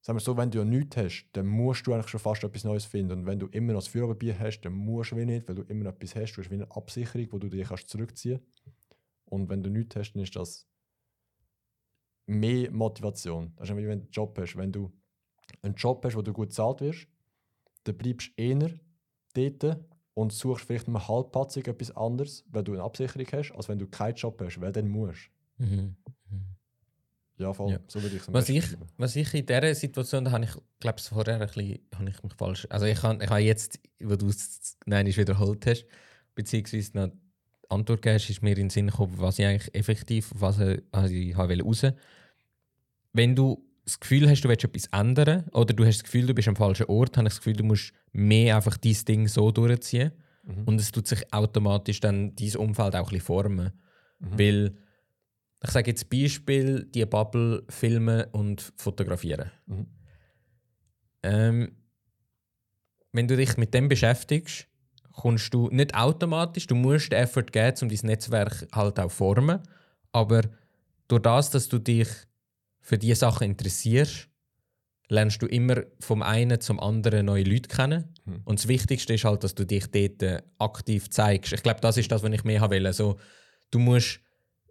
sagen 0.00 0.16
wir 0.18 0.20
so, 0.20 0.36
wenn 0.36 0.50
du 0.50 0.58
ja 0.58 0.64
nichts 0.64 0.96
hast, 0.96 1.28
dann 1.32 1.46
musst 1.46 1.86
du 1.86 1.92
eigentlich 1.92 2.08
schon 2.08 2.20
fast 2.20 2.44
etwas 2.44 2.64
Neues 2.64 2.84
finden. 2.84 3.20
Und 3.20 3.26
wenn 3.26 3.38
du 3.38 3.46
immer 3.46 3.72
noch 3.72 3.80
das 3.80 3.88
Führerpapier 3.88 4.38
hast, 4.38 4.60
dann 4.60 4.72
musst 4.72 5.12
du 5.12 5.16
nicht, 5.16 5.48
weil 5.48 5.54
du 5.54 5.62
immer 5.62 5.86
etwas 5.86 6.14
hast. 6.14 6.34
Du 6.34 6.42
hast 6.42 6.50
wie 6.50 6.54
eine 6.54 6.70
Absicherung, 6.70 7.28
wo 7.30 7.38
du 7.38 7.48
dich 7.48 7.66
kannst 7.66 7.88
zurückziehen. 7.88 8.40
Und 9.24 9.48
wenn 9.48 9.62
du 9.62 9.70
nichts 9.70 9.96
hast, 9.96 10.12
dann 10.12 10.22
ist 10.22 10.36
das 10.36 10.66
mehr 12.26 12.70
Motivation. 12.70 13.52
Das 13.56 13.68
ist 13.68 13.76
wie 13.76 13.86
wenn 13.86 14.00
du 14.00 14.04
einen 14.04 14.10
Job 14.10 14.38
hast. 14.38 14.56
Wenn 14.56 14.72
du 14.72 14.92
einen 15.62 15.74
Job 15.74 16.04
hast, 16.04 16.16
wo 16.16 16.22
du 16.22 16.32
gut 16.32 16.48
bezahlt 16.48 16.80
wirst, 16.80 17.06
dann 17.84 17.96
bleibst 17.96 18.32
du 18.36 18.42
eher 18.42 18.70
dort 19.34 19.80
und 20.14 20.32
suchst 20.32 20.64
vielleicht 20.64 20.88
mal 20.88 21.06
halbpatzig 21.06 21.68
etwas 21.68 21.96
anderes, 21.96 22.44
weil 22.48 22.64
du 22.64 22.72
eine 22.72 22.82
Absicherung 22.82 23.26
hast, 23.32 23.52
als 23.52 23.68
wenn 23.68 23.78
du 23.78 23.86
keinen 23.86 24.16
Job 24.16 24.40
hast, 24.42 24.60
weil 24.60 24.72
dann 24.72 24.88
musst. 24.88 25.30
Mhm. 25.58 25.96
Ja, 27.38 27.52
voll. 27.52 27.72
Ja. 27.72 27.78
So 27.86 28.02
würde 28.02 28.16
ich 28.16 28.22
es 28.22 28.32
was 28.32 28.48
ich, 28.48 28.64
was 28.96 29.16
ich 29.16 29.32
in 29.32 29.46
dieser 29.46 29.74
Situation, 29.74 30.24
da 30.24 30.32
habe 30.32 30.44
ich, 30.44 30.50
glaube 30.80 30.98
ich, 30.98 31.04
vorher 31.04 31.40
ein 31.40 31.46
bisschen, 31.46 31.78
habe 31.94 32.10
ich 32.10 32.22
mich 32.22 32.34
falsch. 32.34 32.66
Also 32.68 32.86
ich 32.86 33.02
habe 33.02 33.24
ich 33.24 33.46
jetzt, 33.46 33.78
wo 34.00 34.16
du 34.16 34.28
es 34.28 34.76
wiederholt 34.86 35.64
hast, 35.66 35.86
beziehungsweise 36.34 36.90
noch 36.94 37.10
Antwort 37.68 38.02
gegeben 38.02 38.24
ist 38.28 38.42
mir 38.42 38.50
in 38.50 38.56
den 38.56 38.70
Sinn 38.70 38.86
gekommen, 38.88 39.14
was 39.18 39.38
ich 39.38 39.46
eigentlich 39.46 39.74
effektiv, 39.74 40.30
was 40.34 40.58
also 40.90 41.14
ich 41.14 41.36
habe 41.36 41.60
raus. 41.60 41.86
Wenn 43.12 43.36
du 43.36 43.64
das 43.84 44.00
Gefühl 44.00 44.28
hast, 44.28 44.42
du 44.42 44.48
willst 44.48 44.64
etwas 44.64 44.86
ändern 44.86 45.44
oder 45.52 45.74
du 45.74 45.84
hast 45.84 45.98
das 45.98 46.04
Gefühl, 46.04 46.26
du 46.26 46.34
bist 46.34 46.48
am 46.48 46.56
falschen 46.56 46.86
Ort, 46.86 47.16
habe 47.16 47.28
ich 47.28 47.34
das 47.34 47.40
Gefühl, 47.40 47.56
du 47.56 47.64
musst 47.64 47.92
mehr 48.12 48.56
einfach 48.56 48.76
dein 48.76 48.96
Ding 49.06 49.28
so 49.28 49.50
durchziehen 49.50 50.12
mhm. 50.44 50.64
und 50.64 50.80
es 50.80 50.92
tut 50.92 51.06
sich 51.06 51.32
automatisch 51.32 52.00
dann 52.00 52.34
dein 52.36 52.56
Umfeld 52.56 52.96
auch 52.96 52.98
ein 52.98 53.04
bisschen 53.04 53.20
formen. 53.20 53.72
Mhm. 54.18 54.38
Weil 54.38 54.74
ich 55.62 55.70
sage 55.70 55.90
jetzt 55.90 56.08
Beispiel, 56.08 56.84
die 56.84 57.04
Bubble 57.04 57.64
filmen 57.68 58.24
und 58.32 58.72
fotografieren. 58.76 59.50
Mhm. 59.66 59.86
Ähm, 61.22 61.76
wenn 63.12 63.26
du 63.26 63.36
dich 63.36 63.56
mit 63.56 63.74
dem 63.74 63.88
beschäftigst, 63.88 64.68
kommst 65.12 65.52
du 65.52 65.68
nicht 65.70 65.94
automatisch, 65.94 66.66
du 66.66 66.76
musst 66.76 67.12
Effort 67.12 67.46
geben, 67.50 67.76
um 67.82 67.88
dein 67.88 67.98
Netzwerk 68.02 68.68
halt 68.72 69.00
auch 69.00 69.10
formen, 69.10 69.60
aber 70.12 70.42
durch 71.08 71.22
das, 71.22 71.50
dass 71.50 71.68
du 71.68 71.78
dich 71.78 72.08
für 72.80 72.98
diese 72.98 73.16
Sachen 73.16 73.48
interessierst, 73.48 74.28
lernst 75.08 75.42
du 75.42 75.46
immer 75.46 75.82
vom 76.00 76.22
einen 76.22 76.60
zum 76.60 76.78
anderen 76.78 77.26
neue 77.26 77.44
Leute 77.44 77.68
kennen. 77.68 78.14
Mhm. 78.24 78.42
Und 78.44 78.60
das 78.60 78.68
Wichtigste 78.68 79.14
ist 79.14 79.24
halt, 79.24 79.42
dass 79.42 79.54
du 79.54 79.64
dich 79.64 79.86
dort 79.90 80.44
aktiv 80.58 81.10
zeigst. 81.10 81.52
Ich 81.52 81.62
glaube, 81.62 81.80
das 81.80 81.96
ist 81.96 82.12
das, 82.12 82.22
was 82.22 82.30
ich 82.30 82.44
mehr 82.44 82.70
will. 82.70 82.86
Also, 82.86 83.18
du 83.70 83.78
musst 83.78 84.20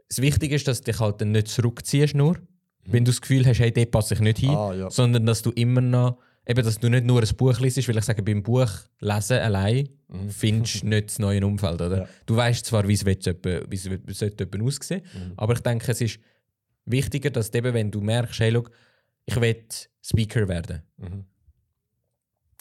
das 0.09 0.21
Wichtige 0.21 0.55
ist, 0.55 0.67
dass 0.67 0.81
du 0.81 0.91
dich 0.91 0.99
halt 0.99 1.21
dann 1.21 1.31
nicht 1.31 1.47
zurückziehst, 1.47 2.15
nur, 2.15 2.37
mhm. 2.37 2.43
wenn 2.85 3.05
du 3.05 3.11
das 3.11 3.21
Gefühl 3.21 3.45
hast, 3.45 3.59
hey, 3.59 3.71
dort 3.71 3.91
passe 3.91 4.13
ich 4.13 4.19
nicht 4.19 4.39
hin, 4.39 4.49
ah, 4.49 4.73
ja. 4.73 4.89
sondern 4.89 5.25
dass 5.25 5.41
du 5.41 5.51
immer 5.51 5.81
noch, 5.81 6.17
eben, 6.45 6.63
dass 6.63 6.79
du 6.79 6.89
nicht 6.89 7.05
nur 7.05 7.21
ein 7.21 7.35
Buch 7.35 7.59
liest, 7.59 7.87
weil 7.87 7.97
ich 7.97 8.05
sage, 8.05 8.23
beim 8.23 8.43
Buch 8.43 8.69
lesen 8.99 9.39
allein 9.39 9.89
mhm. 10.07 10.29
findest 10.29 10.83
du 10.83 10.87
nicht 10.87 11.09
das 11.09 11.19
neue 11.19 11.45
Umfeld, 11.45 11.81
oder? 11.81 11.97
Ja. 11.97 12.07
Du 12.25 12.35
weißt 12.35 12.65
zwar, 12.65 12.87
wie 12.87 12.93
es, 12.93 13.05
wie 13.05 13.75
es 13.75 14.19
sollte 14.19 14.47
aussehen, 14.61 15.01
mhm. 15.13 15.33
aber 15.35 15.53
ich 15.53 15.59
denke, 15.59 15.91
es 15.91 16.01
ist 16.01 16.19
wichtiger, 16.85 17.29
dass 17.29 17.51
du 17.51 17.57
eben, 17.57 17.73
wenn 17.73 17.91
du 17.91 18.01
merkst, 18.01 18.39
hey, 18.39 18.49
look, 18.49 18.71
ich 19.25 19.39
will 19.39 19.63
Speaker 20.01 20.47
werden. 20.47 20.83
Mhm. 20.97 21.25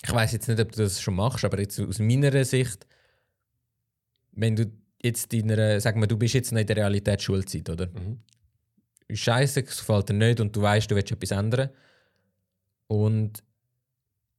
Ich 0.05 0.13
weiß 0.13 0.33
jetzt 0.33 0.49
nicht, 0.49 0.61
ob 0.61 0.73
du 0.73 0.83
das 0.83 1.01
schon 1.01 1.15
machst, 1.15 1.45
aber 1.45 1.61
jetzt 1.61 1.81
aus 1.81 1.99
meiner 1.99 2.45
Sicht, 2.45 2.87
wenn 4.33 4.57
du 4.57 4.71
jetzt 5.03 5.33
deiner, 5.33 5.81
sagen 5.81 6.01
wir, 6.01 6.07
du 6.07 6.17
bist 6.17 6.35
jetzt 6.35 6.53
noch 6.53 6.61
in 6.61 6.67
der 6.67 6.77
Realität 6.77 7.23
Schulzeit, 7.23 7.69
oder? 7.69 7.87
Mhm. 7.87 8.21
Scheiße, 9.11 9.61
es 9.61 9.79
gefällt 9.79 10.09
dir 10.09 10.15
nicht 10.15 10.41
und 10.41 10.55
du 10.55 10.63
weißt, 10.63 10.91
du 10.91 10.97
willst 10.97 11.13
etwas 11.13 11.31
ändern. 11.31 11.71
Und 12.89 13.43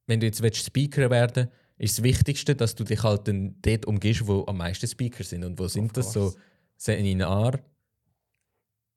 wenn 0.07 0.19
du 0.19 0.25
jetzt 0.25 0.41
willst, 0.41 0.65
Speaker 0.65 1.09
werden 1.09 1.49
ist 1.77 1.99
das 1.99 2.03
Wichtigste, 2.03 2.55
dass 2.55 2.75
du 2.75 2.83
dich 2.83 3.03
halt 3.03 3.27
dann 3.27 3.55
dort 3.61 3.85
umgehst, 3.85 4.25
wo 4.27 4.45
am 4.47 4.57
meisten 4.57 4.87
Speaker 4.87 5.23
sind. 5.23 5.43
Und 5.43 5.59
wo 5.59 5.67
sind 5.67 5.95
das 5.95 6.11
so? 6.11 6.33
Seminar, 6.75 7.59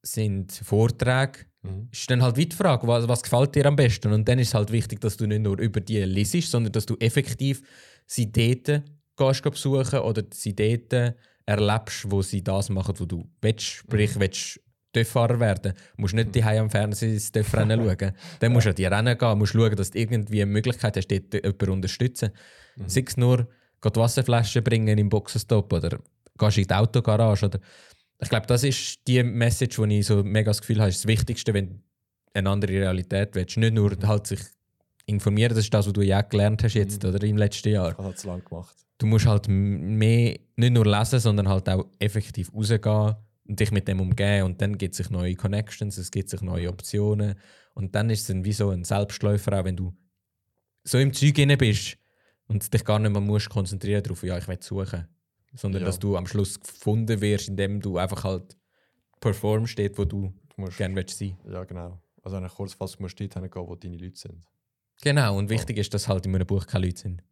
sind 0.03 0.53
Vorträge. 0.53 1.41
Mhm. 1.63 1.89
Ist 1.93 2.11
dann 2.11 2.23
halt 2.23 2.37
die 2.37 2.49
Frage, 2.57 2.87
was, 2.87 3.07
was 3.07 3.23
gefällt 3.23 3.55
dir 3.55 3.67
am 3.67 3.77
besten? 3.77 4.13
Und 4.13 4.27
dann 4.27 4.39
ist 4.39 4.49
es 4.49 4.55
halt 4.55 4.73
wichtig, 4.73 5.01
dass 5.01 5.17
du 5.17 5.27
nicht 5.27 5.43
nur 5.43 5.59
über 5.59 5.81
die 5.81 6.03
liest, 6.05 6.51
sondern 6.51 6.73
dass 6.73 6.87
du 6.87 6.97
effektiv 6.99 7.63
sie 8.07 8.33
dort 8.33 8.83
gehst 9.17 9.43
besuchen 9.43 9.99
oder 10.01 10.25
sie 10.33 10.57
dort 10.57 11.15
erlebst, 11.51 12.11
wo 12.11 12.23
sie 12.23 12.43
das 12.43 12.69
machen, 12.69 12.95
was 12.97 13.09
du 13.09 13.29
willst. 13.41 13.67
Sprich, 13.67 14.15
mhm. 14.15 14.21
willst 14.21 14.61
TÜV-Fahrer 14.93 15.39
werden, 15.39 15.75
musst 15.97 16.15
nicht 16.15 16.35
die 16.35 16.43
am 16.43 16.71
Fernsehen 16.71 17.15
das 17.15 17.31
TÜV-Rennen 17.31 17.81
schauen. 17.85 18.13
Dann 18.41 18.53
musst 18.53 18.67
du 18.67 18.71
an 18.71 18.77
die 18.77 18.85
Rennen 18.87 19.19
gehen, 19.19 19.39
musst 19.39 19.53
schauen, 19.53 19.77
dass 19.77 19.91
du 19.91 19.99
irgendwie 19.99 20.43
eine 20.43 20.51
Möglichkeit 20.51 20.97
hast, 20.97 21.09
dort 21.09 21.35
jemanden 21.35 21.65
zu 21.65 21.73
unterstützen. 21.73 22.31
Mhm. 22.77 22.89
Sei 22.89 23.05
es 23.07 23.17
nur, 23.17 23.49
geh 23.81 23.91
Wasserflaschen 23.95 24.65
bringen 24.65 24.99
im 24.99 25.09
Boxenstopp 25.09 25.73
oder 25.73 25.99
gehst 26.39 26.59
in 26.59 26.67
die 26.67 26.75
Autogarage. 26.75 27.47
Oder 27.47 27.61
ich 28.21 28.29
glaube, 28.29 28.47
das 28.47 28.65
ist 28.65 29.07
die 29.07 29.23
Message, 29.23 29.77
die 29.77 29.99
ich 29.99 30.07
so 30.07 30.23
mega 30.25 30.51
das 30.51 30.61
Gefühl 30.61 30.81
habe, 30.81 30.91
ist 30.91 31.05
das 31.05 31.07
Wichtigste, 31.07 31.55
wenn 31.55 31.69
du 31.69 31.75
eine 32.35 32.51
andere 32.51 32.73
Realität 32.73 33.35
willst. 33.35 33.57
Nicht 33.57 33.75
nur 33.75 33.91
mhm. 33.91 34.09
halt 34.09 34.27
sich 34.27 34.41
informieren, 35.07 35.51
das 35.55 35.65
ist 35.65 35.75
das, 35.75 35.87
was 35.87 35.93
du 35.93 36.03
ja 36.03 36.23
gelernt 36.23 36.63
hast 36.65 36.75
jetzt 36.75 37.03
mhm. 37.03 37.11
oder 37.11 37.23
im 37.25 37.37
letzten 37.37 37.71
Jahr. 37.71 37.95
Das 37.95 38.07
hat 38.07 38.17
es 38.17 38.25
lang 38.25 38.45
gemacht 38.45 38.81
du 39.01 39.07
musst 39.07 39.27
halt 39.27 39.49
mehr 39.49 40.39
nicht 40.57 40.73
nur 40.73 40.87
lesen, 40.87 41.19
sondern 41.19 41.49
halt 41.49 41.69
auch 41.69 41.87
effektiv 41.99 42.53
rausgehen 42.55 43.17
und 43.49 43.59
dich 43.59 43.73
mit 43.73 43.89
dem 43.89 44.01
umgehen 44.01 44.45
und 44.45 44.61
dann 44.61 44.79
gibt 44.79 44.93
es 44.93 44.99
sich 44.99 45.11
neue 45.11 45.35
Connections, 45.35 45.97
es 45.99 46.11
gibt 46.11 46.29
sich 46.29 46.43
neue 46.43 46.69
Optionen 46.69 47.35
und 47.75 47.95
dann 47.95 48.11
ist 48.11 48.21
es 48.21 48.27
dann 48.29 48.45
wie 48.45 48.53
so 48.53 48.71
ein 48.71 48.85
Selbstläufer 48.85 49.59
auch, 49.59 49.65
wenn 49.65 49.77
du 49.77 49.97
so 50.85 50.99
im 50.99 51.13
Zeug 51.13 51.39
inne 51.39 51.57
bist 51.57 51.97
und 52.47 52.73
dich 52.73 52.85
gar 52.85 52.99
nicht 52.99 53.11
mehr 53.11 53.21
musst 53.21 53.49
konzentrieren 53.49 54.03
darauf, 54.03 54.23
ja, 54.23 54.39
ich 54.39 54.47
will 54.47 54.59
suchen. 54.61 55.09
sondern 55.55 55.83
Ja. 55.83 55.87
dass 55.87 55.99
du 55.99 56.17
am 56.17 56.27
Schluss 56.27 56.61
gefunden 56.61 57.21
wirst, 57.21 57.49
indem 57.49 57.81
du 57.81 57.97
einfach 57.97 58.23
halt 58.25 58.57
performst, 59.21 59.79
dort, 59.79 59.99
wo 59.99 60.05
du 60.05 60.33
Du 60.55 60.63
musst, 60.63 60.77
gerne 60.77 60.95
willst 60.95 61.19
sein 61.19 61.37
ja, 61.51 61.65
genau. 61.65 62.01
Also 62.23 62.37
eine 62.37 62.49
Kurzfassung 62.49 63.03
musst 63.03 63.19
du 63.19 63.27
dort 63.27 63.43
hingehen, 63.43 63.67
wo 63.67 63.75
deine 63.75 63.97
Leute 63.97 64.19
sind. 64.19 64.45
Genau, 65.03 65.39
und 65.39 65.49
wichtig 65.49 65.79
ist, 65.79 65.93
dass 65.95 66.07
halt 66.07 66.27
in 66.27 66.35
einem 66.35 66.47
Buch 66.47 66.67
keine 66.67 66.87
Leute 66.87 67.01
sind. 67.01 67.23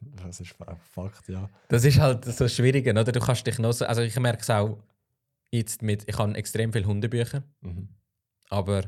Das 0.00 0.40
ist 0.40 0.54
ein 0.60 0.76
Fakt, 0.76 1.28
ja. 1.28 1.48
Das 1.68 1.84
ist 1.84 1.98
halt 1.98 2.24
so 2.24 2.48
schwierig, 2.48 2.86
oder? 2.86 3.04
Du 3.04 3.20
kannst 3.20 3.46
dich 3.46 3.58
noch 3.58 3.72
so, 3.72 3.84
also 3.86 4.02
ich 4.02 4.18
merke 4.18 4.42
es 4.42 4.50
auch 4.50 4.78
jetzt 5.50 5.82
mit, 5.82 6.04
ich 6.08 6.18
habe 6.18 6.34
extrem 6.34 6.72
viele 6.72 6.86
Hundebücher, 6.86 7.42
Mhm. 7.60 7.88
aber 8.48 8.82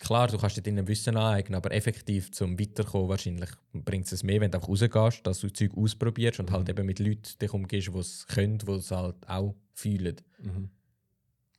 klar, 0.00 0.28
du 0.28 0.38
kannst 0.38 0.56
dir 0.56 0.62
dein 0.62 0.86
Wissen 0.88 1.16
aneignen, 1.16 1.54
aber 1.56 1.72
effektiv 1.72 2.32
zum 2.32 2.58
Weiterkommen 2.58 3.08
wahrscheinlich 3.08 3.50
bringt 3.72 4.10
es 4.10 4.22
mehr, 4.22 4.40
wenn 4.40 4.50
du 4.50 4.58
einfach 4.58 4.68
rausgehst, 4.68 5.26
dass 5.26 5.40
du 5.40 5.52
Zeug 5.52 5.72
ausprobierst 5.76 6.40
und 6.40 6.50
halt 6.50 6.64
Mhm. 6.66 6.70
eben 6.70 6.86
mit 6.86 6.98
Leuten 6.98 7.38
dich 7.40 7.52
umgehst, 7.52 7.88
die 7.94 7.98
es 7.98 8.26
können, 8.26 8.58
die 8.58 8.70
es 8.72 8.90
halt 8.90 9.16
auch 9.28 9.54
fühlen. 9.74 10.16
Mhm. 10.38 10.70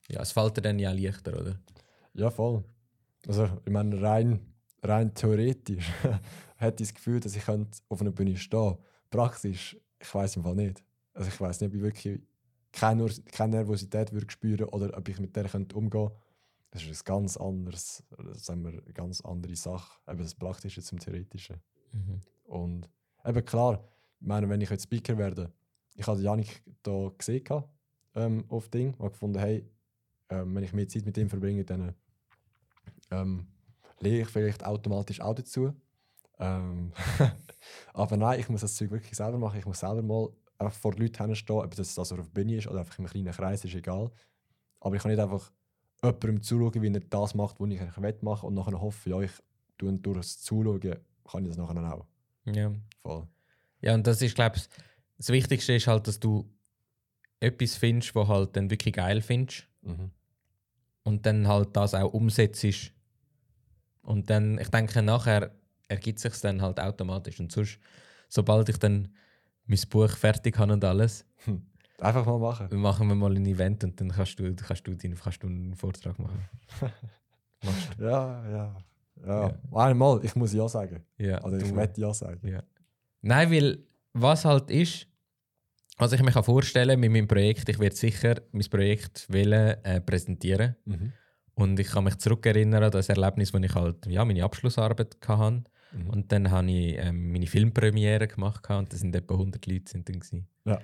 Ja, 0.09 0.21
es 0.21 0.31
fällt 0.33 0.57
dir 0.57 0.61
dann 0.61 0.79
ja 0.79 0.91
leichter, 0.91 1.39
oder? 1.39 1.59
Ja, 2.13 2.29
voll. 2.29 2.63
Also, 3.27 3.49
ich 3.65 3.71
meine, 3.71 4.01
rein, 4.01 4.39
rein 4.83 5.13
theoretisch 5.13 5.85
hätte 6.63 6.83
ich 6.83 6.89
das 6.89 6.95
Gefühl, 6.95 7.19
dass 7.19 7.35
ich 7.35 7.43
könnte 7.43 7.77
auf 7.89 8.01
einer 8.01 8.11
Bühne 8.11 8.35
stehen 8.37 8.77
Praktisch, 9.09 9.77
ich 9.99 10.13
weiß 10.13 10.37
im 10.37 10.43
Fall 10.43 10.55
nicht. 10.55 10.83
Also, 11.13 11.29
ich 11.29 11.39
weiß 11.39 11.61
nicht, 11.61 11.69
ob 11.69 11.75
ich 11.75 11.81
wirklich 11.81 12.21
keine, 12.71 13.07
keine 13.31 13.57
Nervosität 13.57 14.11
würde 14.11 14.31
spüren 14.31 14.67
oder 14.69 14.97
ob 14.97 15.07
ich 15.07 15.19
mit 15.19 15.35
der 15.35 15.47
könnte 15.47 15.75
umgehen 15.75 16.09
Das 16.71 16.83
ist 16.83 17.03
ein 17.03 17.05
ganz 17.05 17.37
anderes, 17.37 18.03
sagen 18.33 18.63
wir, 18.63 18.71
eine 18.71 18.93
ganz 18.93 19.21
andere 19.21 19.55
Sache. 19.55 19.99
Eben 20.09 20.23
das 20.23 20.33
Praktische 20.33 20.81
zum 20.81 20.99
Theoretischen. 20.99 21.57
Und 22.45 22.89
eben 23.23 23.45
klar, 23.45 23.83
ich 24.19 24.27
meine, 24.27 24.49
wenn 24.49 24.61
ich 24.61 24.69
jetzt 24.69 24.85
Speaker 24.85 25.17
werde, 25.17 25.51
ich 25.95 26.07
habe 26.07 26.19
Janik 26.19 26.63
da 26.81 27.11
gesehen 27.15 27.43
ähm, 28.15 28.45
auf 28.49 28.69
Ding 28.69 28.95
und 28.95 29.11
gefunden, 29.11 29.39
hey, 29.39 29.63
ähm, 30.29 30.55
wenn 30.55 30.63
ich 30.63 30.73
mehr 30.73 30.87
Zeit 30.87 31.05
mit 31.05 31.17
ihm 31.17 31.29
verbringe, 31.29 31.63
dann 31.63 31.93
ähm, 33.11 33.47
lege 33.99 34.21
ich 34.21 34.29
vielleicht 34.29 34.65
automatisch 34.65 35.21
auch 35.21 35.35
dazu. 35.35 35.73
Ähm, 36.39 36.91
aber 37.93 38.17
nein, 38.17 38.39
ich 38.39 38.49
muss 38.49 38.61
das 38.61 38.75
Zeug 38.75 38.91
wirklich 38.91 39.15
selber 39.15 39.37
machen. 39.37 39.59
Ich 39.59 39.65
muss 39.65 39.79
selber 39.79 40.01
mal 40.01 40.29
einfach 40.57 40.77
vor 40.77 40.93
Leuten 40.95 41.25
hinstehen, 41.25 41.59
ob 41.59 41.75
das 41.75 41.97
also 41.97 42.15
auf 42.15 42.21
der 42.21 42.31
Bühne 42.31 42.55
ist 42.55 42.67
oder 42.67 42.79
einfach 42.79 42.97
im 42.99 43.05
kleinen 43.05 43.31
Kreis, 43.31 43.63
ist 43.65 43.75
egal. 43.75 44.11
Aber 44.79 44.95
ich 44.95 45.01
kann 45.01 45.11
nicht 45.11 45.21
einfach 45.21 45.51
jemandem 46.01 46.41
zuschauen, 46.41 46.81
wie 46.81 46.93
er 46.93 46.99
das 46.99 47.35
macht, 47.35 47.59
was 47.59 47.69
ich 47.69 47.79
eigentlich 47.81 48.21
machen 48.21 48.47
und 48.47 48.53
nachher 48.55 48.79
hoffe, 48.79 49.09
ja, 49.09 49.21
ich 49.21 49.31
tue 49.77 49.93
durch 49.93 50.17
das 50.17 50.39
Zuschauen, 50.41 50.79
kann 50.81 51.43
ich 51.43 51.49
das 51.49 51.57
nachher 51.57 51.93
auch. 51.93 52.05
Ja. 52.45 52.73
Voll. 53.01 53.27
Ja, 53.81 53.93
und 53.93 54.05
das 54.05 54.21
ist, 54.21 54.35
glaube 54.35 54.57
ich, 54.57 54.63
das 55.17 55.29
Wichtigste 55.29 55.73
ist 55.73 55.87
halt, 55.87 56.07
dass 56.07 56.19
du 56.19 56.49
etwas 57.39 57.75
findest, 57.75 58.15
was 58.15 58.27
halt 58.27 58.55
dann 58.55 58.69
wirklich 58.69 58.93
geil 58.93 59.21
findest 59.21 59.67
Mhm. 59.81 60.11
und 61.03 61.25
dann 61.25 61.47
halt 61.47 61.75
das 61.75 61.93
auch 61.93 62.13
umsetzt. 62.13 62.93
Und 64.01 64.29
dann, 64.29 64.57
ich 64.59 64.69
denke, 64.69 65.01
nachher 65.01 65.51
ergibt 65.93 66.19
sich 66.19 66.33
dann 66.41 66.61
halt 66.61 66.79
automatisch. 66.79 67.39
Und 67.39 67.51
sonst, 67.51 67.79
sobald 68.29 68.69
ich 68.69 68.77
dann 68.77 69.09
mein 69.65 69.79
Buch 69.89 70.09
fertig 70.09 70.57
habe 70.57 70.73
und 70.73 70.83
alles, 70.83 71.25
Einfach 71.99 72.25
mal 72.25 72.39
machen. 72.39 72.67
dann 72.69 72.79
machen 72.79 73.07
wir 73.07 73.15
mal 73.15 73.33
ein 73.35 73.45
Event 73.45 73.83
und 73.83 73.99
dann 74.01 74.09
kannst 74.09 74.37
du, 74.39 74.53
kannst 74.55 74.85
du, 74.87 74.95
deinen, 74.95 75.15
kannst 75.15 75.41
du 75.43 75.47
einen 75.47 75.75
Vortrag 75.75 76.17
machen. 76.19 76.41
Machst 77.63 77.89
Ja, 77.99 78.49
ja. 78.49 78.75
Ja, 79.25 79.47
Ja. 79.47 79.59
einmal, 79.73 80.19
ich 80.23 80.35
muss 80.35 80.51
ja 80.53 80.67
sagen. 80.67 81.01
Ja, 81.17 81.37
Also 81.37 81.57
ich 81.57 81.73
werde 81.73 82.01
ja 82.01 82.13
sagen. 82.13 82.45
Ja. 82.45 82.61
Nein, 83.21 83.51
weil 83.51 83.77
was 84.11 84.43
halt 84.43 84.69
ist, 84.69 85.07
was 85.97 86.11
ich 86.11 86.21
mir 86.21 86.31
kann 86.31 86.43
vorstellen 86.43 86.99
mit 86.99 87.11
meinem 87.11 87.27
Projekt, 87.27 87.69
ich 87.69 87.79
werde 87.79 87.95
sicher 87.95 88.35
mein 88.51 88.65
Projekt 88.69 89.25
wollen, 89.31 89.77
äh, 89.83 90.01
präsentieren. 90.01 90.75
Mhm. 90.85 91.13
Und 91.55 91.79
ich 91.79 91.87
kann 91.87 92.03
mich 92.03 92.17
zurückerinnern 92.17 92.83
an 92.83 92.91
das 92.91 93.07
Erlebnis, 93.09 93.53
wo 93.53 93.59
ich 93.59 93.73
halt 93.75 94.05
ja, 94.07 94.25
meine 94.25 94.43
Abschlussarbeit 94.43 95.15
hatte. 95.25 95.63
Mhm. 95.93 96.09
Und 96.09 96.31
dann 96.31 96.51
habe 96.51 96.69
ich 96.71 96.97
ähm, 96.97 97.31
meine 97.31 97.47
Filmpremiere 97.47 98.27
gemacht 98.27 98.69
und 98.69 98.91
das 98.91 98.99
sind 99.01 99.15
etwa 99.15 99.33
100 99.35 99.65
Leute 99.65 99.91
sind 99.91 100.07
dann 100.09 100.19
gewesen. 100.19 100.47
Ja. 100.65 100.79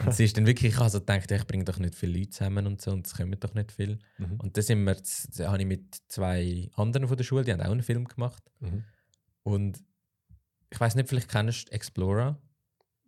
Und 0.00 0.08
es 0.08 0.18
ist 0.20 0.36
dann 0.36 0.46
wirklich, 0.46 0.72
ich 0.72 0.78
habe 0.78 0.88
so 0.90 0.98
gedacht, 1.00 1.30
ich 1.30 1.46
bringe 1.46 1.64
doch 1.64 1.78
nicht 1.78 1.94
viele 1.94 2.18
Leute 2.18 2.30
zusammen 2.30 2.66
und 2.66 2.80
so 2.80 2.90
und 2.90 3.06
es 3.06 3.14
kommen 3.14 3.38
doch 3.38 3.54
nicht 3.54 3.70
viel. 3.72 3.98
Mhm. 4.18 4.40
Und 4.40 4.56
dann 4.56 4.64
sind 4.64 4.82
wir, 4.84 4.96
z- 5.02 5.38
da 5.38 5.48
habe 5.52 5.60
ich 5.60 5.66
mit 5.68 5.96
zwei 6.08 6.68
anderen 6.74 7.06
von 7.06 7.16
der 7.16 7.24
Schule, 7.24 7.44
die 7.44 7.52
haben 7.52 7.60
auch 7.60 7.70
einen 7.70 7.82
Film 7.82 8.06
gemacht. 8.06 8.42
Mhm. 8.60 8.84
Und 9.42 9.82
ich 10.70 10.80
weiß 10.80 10.94
nicht, 10.94 11.08
vielleicht 11.08 11.28
kennst 11.30 11.68
du 11.68 11.72
Explorer. 11.72 12.40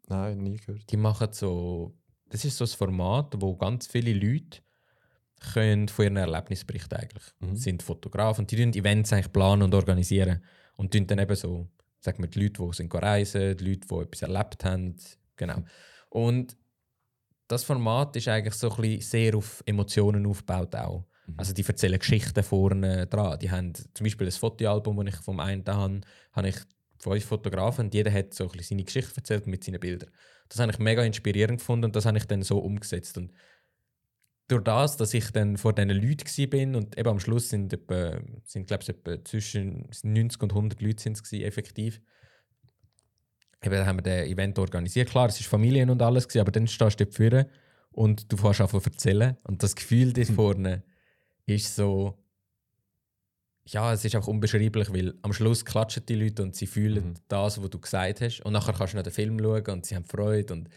Nein, 0.08 0.38
nie 0.38 0.56
gehört. 0.58 0.90
Die 0.90 0.96
machen 0.96 1.28
so, 1.32 1.96
das 2.28 2.44
ist 2.44 2.56
so 2.58 2.64
ein 2.64 2.68
Format, 2.68 3.34
wo 3.40 3.56
ganz 3.56 3.86
viele 3.86 4.12
Leute 4.12 4.60
können 5.52 5.88
von 5.88 6.04
ihren 6.04 6.16
Erlebnissen 6.16 6.66
berichten 6.66 6.94
eigentlich. 6.94 7.24
Mhm. 7.40 7.56
sind 7.56 7.82
Fotografen 7.82 8.42
und 8.42 8.50
die 8.50 8.56
tun 8.56 8.72
Events 8.74 9.12
eigentlich 9.12 9.32
planen 9.32 9.62
und 9.62 9.74
organisieren 9.74 10.42
und 10.76 10.94
dann 10.94 11.18
eben 11.18 11.36
so, 11.36 11.68
sagen 12.00 12.22
wir, 12.22 12.28
die 12.28 12.40
Leute, 12.40 12.62
die 12.62 12.72
sind 12.72 12.94
reisen, 12.94 13.56
die 13.56 13.64
Leute, 13.64 13.86
die 13.88 13.94
etwas 13.94 14.22
erlebt 14.22 14.64
haben, 14.64 14.96
genau. 15.36 15.62
Und 16.10 16.56
das 17.48 17.64
Format 17.64 18.16
ist 18.16 18.28
eigentlich 18.28 18.54
so 18.54 18.70
ein 18.70 18.76
bisschen 18.82 19.00
sehr 19.00 19.36
auf 19.36 19.62
Emotionen 19.66 20.26
aufgebaut 20.26 20.74
auch. 20.74 21.04
Mhm. 21.26 21.34
Also 21.36 21.52
die 21.52 21.64
erzählen 21.64 21.98
Geschichten 21.98 22.42
vorne 22.42 23.06
dran. 23.06 23.38
Die 23.38 23.50
haben 23.50 23.72
zum 23.74 24.04
Beispiel 24.04 24.26
ein 24.26 24.32
Fotoalbum, 24.32 25.04
das 25.04 25.14
ich 25.14 25.20
vom 25.22 25.40
einen 25.40 25.64
habe, 25.66 26.00
habe 26.32 26.48
ich 26.48 26.56
fünf 26.98 27.24
Fotografen 27.24 27.86
und 27.86 27.94
jeder 27.94 28.12
hat 28.12 28.34
so 28.34 28.44
ein 28.44 28.50
bisschen 28.50 28.76
seine 28.76 28.84
Geschichte 28.84 29.16
erzählt 29.16 29.46
mit 29.46 29.64
seinen 29.64 29.80
Bildern. 29.80 30.10
Das 30.48 30.60
habe 30.60 30.72
ich 30.72 30.78
mega 30.78 31.02
inspirierend 31.02 31.58
gefunden 31.58 31.86
und 31.86 31.96
das 31.96 32.06
habe 32.06 32.18
ich 32.18 32.24
dann 32.24 32.42
so 32.42 32.58
umgesetzt. 32.58 33.18
Und 33.18 33.32
durch 34.48 34.62
das, 34.62 34.96
dass 34.96 35.12
ich 35.14 35.30
dann 35.32 35.56
vor 35.56 35.72
diesen 35.72 35.90
Leuten 35.90 36.50
bin 36.50 36.76
und 36.76 36.96
eben 36.98 37.08
am 37.08 37.18
Schluss 37.20 37.48
sind, 37.48 37.72
etwa, 37.72 38.20
sind 38.44 38.66
glaube 38.68 38.82
ich, 38.82 38.88
etwa 38.90 39.24
zwischen 39.24 39.88
90 40.02 40.42
und 40.42 40.52
100 40.52 40.80
Leute 40.80 41.02
sind 41.02 41.20
es 41.20 41.32
effektiv. 41.32 42.00
Eben 43.62 43.86
haben 43.86 43.98
wir 43.98 44.02
das 44.02 44.26
Event 44.26 44.58
organisiert. 44.58 45.08
Klar, 45.08 45.28
es 45.28 45.40
ist 45.40 45.48
Familien 45.48 45.90
und 45.90 46.00
alles, 46.00 46.34
aber 46.36 46.52
dann 46.52 46.68
stehst 46.68 47.00
du 47.00 47.04
dort 47.04 47.16
vorne 47.16 47.48
und 47.90 48.30
du 48.30 48.36
fährst 48.36 48.60
an 48.60 48.68
zu 48.68 48.76
erzählen. 48.76 49.36
Und 49.42 49.62
das 49.62 49.74
Gefühl 49.74 50.12
dort 50.12 50.28
vorne 50.28 50.84
ist 51.46 51.74
so, 51.74 52.16
ja, 53.64 53.92
es 53.92 54.04
ist 54.04 54.14
auch 54.14 54.28
unbeschreiblich, 54.28 54.92
weil 54.92 55.14
am 55.22 55.32
Schluss 55.32 55.64
klatschen 55.64 56.06
die 56.06 56.14
Leute 56.14 56.42
und 56.42 56.54
sie 56.54 56.66
fühlen 56.66 57.08
Mhm. 57.08 57.14
das, 57.26 57.60
was 57.60 57.70
du 57.70 57.80
gesagt 57.80 58.20
hast. 58.20 58.40
Und 58.42 58.52
nachher 58.52 58.74
kannst 58.74 58.92
du 58.92 58.98
noch 58.98 59.02
den 59.04 59.12
Film 59.12 59.38
schauen 59.40 59.66
und 59.66 59.86
sie 59.86 59.96
haben 59.96 60.04
Freude. 60.04 60.52
Und 60.52 60.68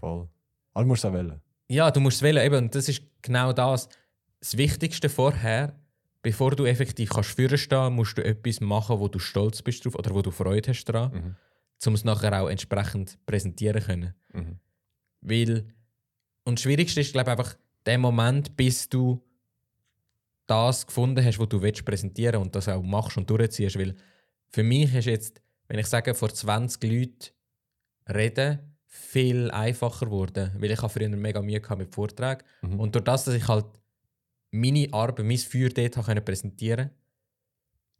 Voll. 0.00 0.28
Du 0.74 0.84
musst 0.84 1.04
es 1.04 1.10
auch 1.10 1.14
wählen. 1.14 1.40
Ja, 1.72 1.90
du 1.90 2.00
musst 2.00 2.16
es 2.18 2.22
wählen. 2.22 2.44
Eben, 2.44 2.56
und 2.56 2.74
das 2.74 2.88
ist 2.88 3.02
genau 3.22 3.52
das. 3.52 3.88
Das 4.40 4.56
Wichtigste 4.56 5.08
vorher, 5.08 5.74
bevor 6.22 6.54
du 6.54 6.64
effektiv 6.66 7.10
kannst 7.10 7.30
führen 7.30 7.58
stehen, 7.58 7.94
musst 7.94 8.18
du 8.18 8.24
etwas 8.24 8.60
machen, 8.60 8.98
wo 8.98 9.08
du 9.08 9.18
stolz 9.18 9.62
bist 9.62 9.84
drauf 9.84 9.94
oder 9.94 10.14
wo 10.14 10.22
du 10.22 10.30
Freude 10.30 10.70
hast 10.70 10.84
dran, 10.84 11.12
Mhm. 11.12 11.36
um 11.86 11.94
es 11.94 12.04
nachher 12.04 12.40
auch 12.42 12.48
entsprechend 12.48 13.18
präsentieren 13.26 13.82
können. 13.82 14.14
Mhm. 14.32 14.58
Weil, 15.20 15.66
und 16.44 16.58
das 16.58 16.62
Schwierigste 16.62 17.00
ist, 17.00 17.12
glaube 17.12 17.30
ich, 17.30 17.38
einfach 17.38 17.56
der 17.86 17.98
Moment, 17.98 18.56
bis 18.56 18.88
du 18.88 19.22
das 20.46 20.86
gefunden 20.86 21.24
hast, 21.24 21.38
was 21.38 21.48
du 21.48 21.62
willst 21.62 21.84
präsentieren 21.84 22.42
und 22.42 22.54
das 22.54 22.68
auch 22.68 22.82
machst 22.82 23.16
und 23.16 23.30
durchziehst. 23.30 23.78
Weil 23.78 23.94
für 24.50 24.62
mich 24.62 24.92
ist 24.94 25.06
jetzt, 25.06 25.40
wenn 25.68 25.78
ich 25.78 25.86
sage, 25.86 26.14
vor 26.14 26.28
20 26.34 26.82
Leuten 26.82 27.30
reden, 28.12 28.71
viel 28.94 29.50
einfacher 29.50 30.04
geworden. 30.06 30.50
Weil 30.58 30.70
ich 30.70 30.78
habe 30.82 30.92
früher 30.92 31.08
mega 31.08 31.40
Mühe 31.40 31.60
gehabt 31.60 31.78
mit 31.80 31.94
Vorträgen. 31.94 32.42
Mhm. 32.60 32.78
Und 32.78 32.94
durch 32.94 33.04
das, 33.04 33.24
dass 33.24 33.34
ich 33.34 33.48
halt 33.48 33.64
meine 34.50 34.86
Arbeit, 34.92 35.24
mein 35.24 35.38
Feuer 35.38 35.70
dort 35.70 35.96
habe 35.96 36.20
präsentieren 36.20 36.90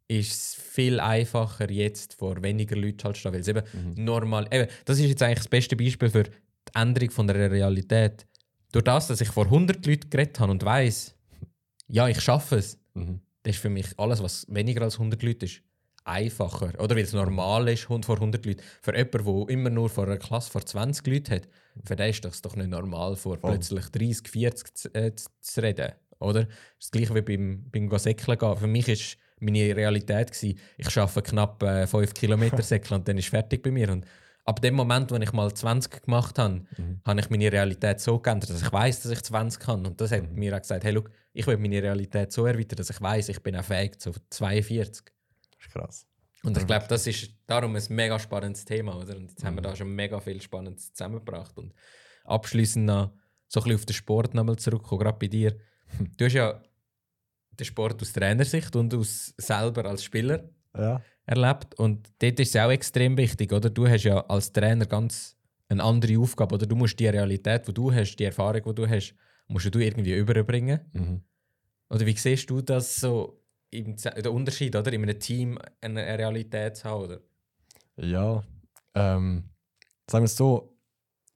ist 0.07 0.31
es 0.33 0.55
viel 0.55 0.99
einfacher 0.99 1.71
jetzt 1.71 2.13
vor 2.15 2.43
weniger 2.43 2.75
Leuten 2.75 3.03
halt 3.03 3.15
zu 3.15 3.21
stehen. 3.21 3.33
Weil 3.33 3.39
es 3.39 3.47
eben 3.47 3.63
Mhm. 3.73 4.03
normal. 4.03 4.47
Eben, 4.51 4.67
das 4.85 4.99
ist 4.99 5.07
jetzt 5.07 5.23
eigentlich 5.23 5.39
das 5.39 5.47
beste 5.47 5.75
Beispiel 5.75 6.09
für 6.09 6.23
die 6.25 6.31
Änderung 6.75 7.09
von 7.09 7.25
der 7.25 7.49
Realität. 7.51 8.27
Durch 8.71 8.83
das, 8.83 9.07
dass 9.07 9.21
ich 9.21 9.29
vor 9.29 9.49
100 9.49 9.83
Leuten 9.85 10.09
geredet 10.09 10.39
habe 10.39 10.51
und 10.51 10.63
weiß, 10.63 11.15
ja, 11.87 12.07
ich 12.07 12.19
schaffe 12.21 12.57
es, 12.57 12.77
Mhm. 12.93 13.21
das 13.41 13.55
ist 13.55 13.61
für 13.61 13.69
mich 13.69 13.87
alles, 13.97 14.21
was 14.21 14.45
weniger 14.49 14.81
als 14.83 14.99
100 14.99 15.23
Leute 15.23 15.45
ist, 15.47 15.61
einfacher. 16.05 16.71
Oder 16.79 16.95
weil 16.95 17.03
es 17.03 17.13
normal 17.13 17.67
ist, 17.69 17.87
hund- 17.89 18.05
vor 18.05 18.15
100 18.19 18.45
Leuten. 18.45 18.61
Für 18.81 18.95
jemanden, 18.95 19.25
der 19.47 19.49
immer 19.53 19.69
nur 19.69 19.89
vor 19.89 20.05
einer 20.05 20.17
Klasse 20.17 20.51
vor 20.51 20.65
20 20.65 21.05
Leuten 21.07 21.31
hat, 21.35 21.47
für 21.83 21.95
den 21.95 22.09
ist 22.09 22.23
das 22.25 22.41
doch 22.41 22.55
nicht 22.55 22.69
normal, 22.69 23.15
vor 23.15 23.37
Voll. 23.37 23.51
plötzlich 23.51 23.85
30, 23.89 24.27
40 24.27 24.75
zu, 24.75 24.93
äh, 24.93 25.11
zu, 25.41 25.61
reden. 25.61 25.93
Oder? 26.19 26.47
Das 26.79 26.91
gleiche 26.91 27.15
wie 27.15 27.21
beim, 27.21 27.65
beim 27.71 27.97
Säckeln 27.97 28.37
gehen. 28.37 28.57
Für 28.57 28.67
mich 28.67 28.87
ist 28.87 29.17
meine 29.39 29.75
Realität 29.75 30.31
gewesen, 30.31 30.57
ich 30.77 30.89
schaffe 30.89 31.21
knapp 31.21 31.61
äh, 31.63 31.87
5 31.87 32.13
Kilometer 32.13 32.61
Säckeln 32.61 32.99
und 32.99 33.07
dann 33.07 33.17
ist 33.17 33.27
fertig 33.29 33.61
bei 33.63 33.71
mir. 33.71 33.89
Und 33.91 34.05
ab 34.45 34.61
dem 34.61 34.75
Moment, 34.75 35.11
wo 35.11 35.15
ich 35.15 35.33
mal 35.33 35.53
20 35.53 36.03
gemacht 36.03 36.37
habe, 36.39 36.63
Mhm. 36.77 37.01
habe 37.05 37.19
ich 37.19 37.29
meine 37.29 37.51
Realität 37.51 37.99
so 37.99 38.19
geändert, 38.19 38.49
dass 38.51 38.61
ich 38.61 38.71
weiß, 38.71 39.01
dass 39.03 39.11
ich 39.11 39.21
20 39.23 39.59
kann. 39.59 39.85
Und 39.85 39.99
das 39.99 40.11
hat 40.11 40.23
Mhm. 40.29 40.35
mir 40.39 40.55
auch 40.55 40.61
gesagt, 40.61 40.83
hey, 40.83 40.91
look, 40.93 41.09
ich 41.33 41.45
will 41.47 41.57
meine 41.57 41.81
Realität 41.81 42.31
so 42.31 42.45
erweitern, 42.45 42.77
dass 42.77 42.89
ich 42.89 43.01
weiß, 43.01 43.29
ich 43.29 43.39
bin 43.41 43.55
auch 43.55 43.63
fähig 43.63 43.99
zu 43.99 44.11
42. 44.29 45.11
Das 45.63 45.67
ist 45.67 45.73
krass. 45.73 46.07
Und 46.43 46.57
ich 46.57 46.63
Mhm. 46.63 46.67
glaube, 46.67 46.85
das 46.89 47.07
ist 47.07 47.31
darum 47.47 47.75
ein 47.75 47.83
mega 47.89 48.19
spannendes 48.19 48.65
Thema, 48.65 48.97
oder? 48.97 49.15
Und 49.15 49.29
jetzt 49.31 49.43
haben 49.45 49.55
wir 49.55 49.61
Mhm. 49.61 49.63
da 49.65 49.75
schon 49.75 49.95
mega 49.95 50.19
viel 50.19 50.41
Spannendes 50.41 50.93
zusammengebracht. 50.93 51.57
Und 51.57 51.73
abschließend 52.25 52.85
noch 52.85 53.13
so 53.47 53.59
ein 53.59 53.63
bisschen 53.63 53.75
auf 53.79 53.85
den 53.85 53.93
Sport 53.93 54.33
nochmal 54.33 54.57
zurückkommen, 54.57 54.99
gerade 55.01 55.17
bei 55.19 55.27
dir. 55.27 55.57
Du 56.17 56.25
hast 56.25 56.33
ja 56.33 56.61
den 57.51 57.65
Sport 57.65 58.01
aus 58.01 58.11
Trainersicht 58.11 58.75
und 58.75 58.93
aus 58.93 59.33
selber 59.37 59.85
als 59.85 60.03
Spieler 60.03 60.49
Ja. 60.75 61.01
erlebt 61.25 61.75
und 61.75 62.11
dort 62.19 62.39
ist 62.39 62.55
es 62.55 62.61
auch 62.61 62.71
extrem 62.71 63.15
wichtig, 63.15 63.53
oder? 63.53 63.69
Du 63.69 63.87
hast 63.87 64.03
ja 64.03 64.19
als 64.27 64.51
Trainer 64.51 64.85
ganz 64.87 65.37
eine 65.69 65.83
andere 65.83 66.17
Aufgabe, 66.19 66.55
oder? 66.55 66.65
Du 66.65 66.75
musst 66.75 66.99
die 66.99 67.07
Realität, 67.07 67.67
die 67.67 67.73
du 67.73 67.93
hast, 67.93 68.15
die 68.17 68.23
Erfahrung, 68.25 68.63
die 68.63 68.73
du 68.75 68.89
hast, 68.89 69.15
musst 69.47 69.73
du 69.73 69.79
irgendwie 69.79 70.15
überbringen. 70.15 70.79
Mhm. 70.93 71.21
Oder 71.89 72.05
wie 72.07 72.17
siehst 72.17 72.49
du 72.49 72.61
das 72.61 72.95
so, 72.95 73.39
im, 73.73 73.95
der 73.97 74.31
Unterschied, 74.31 74.75
oder? 74.75 74.91
In 74.93 75.03
einem 75.03 75.19
Team 75.19 75.59
eine 75.81 76.01
Realität 76.17 76.77
zu 76.77 76.85
haben, 76.85 77.03
oder? 77.03 77.19
Ja, 77.97 78.43
ähm, 78.95 79.43
sagen 80.09 80.23
wir 80.23 80.25
es 80.25 80.37
so, 80.37 80.75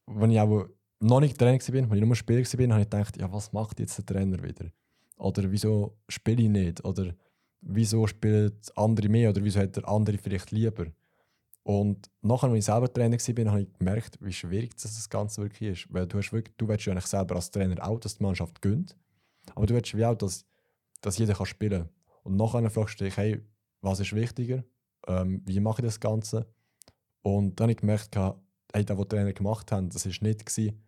wenn 0.08 0.32
ich 0.32 0.40
auch 0.40 0.68
noch 1.00 1.20
nicht 1.20 1.38
Trainer 1.38 1.60
war, 1.60 1.90
wenn 1.92 1.98
ich 1.98 2.06
nur 2.06 2.16
Spieler 2.16 2.40
war, 2.42 2.74
habe 2.74 2.82
ich 2.82 2.90
gedacht, 2.90 3.18
ja, 3.18 3.32
was 3.32 3.54
macht 3.54 3.80
jetzt 3.80 3.98
der 3.98 4.06
Trainer 4.06 4.42
wieder? 4.42 4.72
Oder 5.18 5.52
wieso 5.52 5.98
spiele 6.08 6.44
ich 6.44 6.50
nicht? 6.50 6.86
Oder 6.86 7.14
wieso 7.62 8.08
spielen 8.08 8.54
andere 8.76 9.10
mehr? 9.10 9.30
Oder 9.30 9.44
wieso 9.44 9.60
hat 9.60 9.76
der 9.76 9.88
andere 9.88 10.18
vielleicht 10.18 10.52
lieber? 10.52 10.88
Und 11.64 12.10
nachher, 12.22 12.50
als 12.50 12.60
ich 12.60 12.66
selber 12.66 12.92
Trainer 12.92 13.18
war, 13.18 13.52
habe 13.52 13.62
ich 13.62 13.74
gemerkt, 13.74 14.18
wie 14.22 14.32
schwierig 14.32 14.74
das, 14.76 14.84
das 14.84 15.10
Ganze 15.10 15.42
wirklich 15.42 15.72
ist. 15.72 15.94
Weil 15.94 16.08
du, 16.08 16.18
hast 16.18 16.32
wirklich, 16.32 16.56
du 16.56 16.68
willst 16.68 16.86
ja 16.86 16.94
eigentlich 16.94 17.08
selber 17.08 17.36
als 17.36 17.52
Trainer 17.52 17.86
auch, 17.86 18.00
dass 18.00 18.18
die 18.18 18.24
Mannschaft 18.24 18.62
gönnt. 18.62 18.96
Aber 19.54 19.66
du 19.66 19.74
willst 19.74 19.96
wie 19.96 20.06
auch, 20.06 20.16
dass, 20.16 20.46
dass 21.02 21.18
jeder 21.18 21.34
kann 21.34 21.46
spielen 21.46 21.82
kann. 21.82 21.90
Und 22.28 22.36
nachher 22.36 22.70
fragst 22.70 23.00
du 23.00 23.06
dich, 23.06 23.16
hey, 23.16 23.42
was 23.80 24.02
ist 24.02 24.12
wichtiger? 24.12 24.66
Ähm, 25.08 25.42
wie 25.46 25.62
mache 25.62 25.82
ich 25.82 25.86
das 25.86 26.02
Ganze? 26.02 26.46
Und 27.22 27.58
dann 27.58 27.66
habe 27.66 27.72
ich 27.72 27.78
gemerkt, 27.78 28.18
hey, 28.18 28.84
das, 28.84 28.98
was 28.98 29.08
die 29.08 29.16
Trainer 29.16 29.32
gemacht 29.32 29.72
haben, 29.72 29.90
das 29.90 30.06
war 30.06 30.12
nicht, 30.28 30.46
gewesen, 30.46 30.84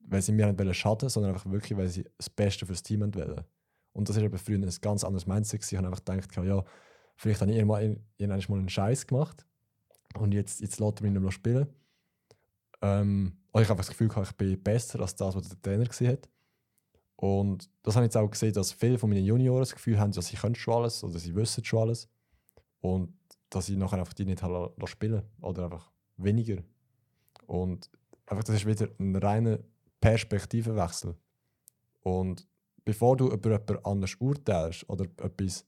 weil 0.00 0.20
sie 0.20 0.32
mir 0.32 0.52
nicht 0.52 0.76
schaden 0.76 1.08
sondern 1.08 1.32
einfach 1.32 1.50
wirklich, 1.50 1.78
weil 1.78 1.88
sie 1.88 2.04
das 2.18 2.28
Beste 2.28 2.66
für 2.66 2.74
das 2.74 2.82
Team 2.82 3.00
wollten. 3.00 3.42
Und 3.94 4.06
das 4.06 4.16
war 4.16 4.22
eben 4.22 4.36
früher 4.36 4.58
ein 4.58 4.70
ganz 4.82 5.02
anderes 5.02 5.26
Mindset. 5.26 5.64
Ich 5.64 5.78
habe 5.78 5.86
einfach 5.86 6.04
gedacht, 6.04 6.36
ja, 6.36 6.62
vielleicht 7.16 7.40
habe 7.40 7.50
ich 7.50 7.56
irgendwann, 7.56 8.04
mal 8.18 8.58
einen 8.58 8.68
Scheiß 8.68 9.06
gemacht 9.06 9.46
und 10.18 10.32
jetzt, 10.34 10.60
jetzt 10.60 10.78
lässt 10.78 11.00
er 11.00 11.04
mich 11.04 11.12
nicht 11.12 11.22
mehr 11.22 11.32
spielen. 11.32 11.68
Ähm, 12.82 13.38
ich 13.48 13.52
habe 13.54 13.60
einfach 13.60 13.76
das 13.76 13.88
Gefühl, 13.88 14.10
ich 14.14 14.32
bin 14.32 14.62
besser 14.62 15.00
als 15.00 15.16
das, 15.16 15.34
was 15.34 15.48
der 15.48 15.62
Trainer 15.62 15.86
gesehen 15.86 16.12
hat. 16.12 16.28
Und 17.22 17.70
das 17.84 17.94
habe 17.94 18.04
ich 18.04 18.08
jetzt 18.08 18.16
auch 18.16 18.28
gesehen, 18.28 18.52
dass 18.52 18.72
viele 18.72 18.98
von 18.98 19.08
meinen 19.08 19.24
Junioren 19.24 19.60
das 19.60 19.72
Gefühl 19.72 19.96
haben, 19.96 20.10
dass 20.10 20.26
sie 20.26 20.36
können 20.36 20.56
schon 20.56 20.74
alles 20.74 21.04
oder 21.04 21.20
sie 21.20 21.32
wissen 21.36 21.64
schon 21.64 21.82
alles. 21.82 22.08
Und 22.80 23.14
dass 23.48 23.68
ich 23.68 23.76
nachher 23.76 24.00
einfach 24.00 24.12
die 24.12 24.24
nicht 24.24 24.42
spielen 24.86 25.22
oder 25.40 25.66
einfach 25.66 25.92
weniger. 26.16 26.64
Und 27.46 27.88
einfach 28.26 28.42
das 28.42 28.56
ist 28.56 28.66
wieder 28.66 28.88
ein 28.98 29.14
reiner 29.14 29.60
Perspektivenwechsel. 30.00 31.14
Und 32.00 32.48
bevor 32.84 33.16
du 33.16 33.28
über 33.28 33.52
jemand 33.52 33.86
anders 33.86 34.16
urteilst 34.16 34.90
oder 34.90 35.04
etwas 35.24 35.64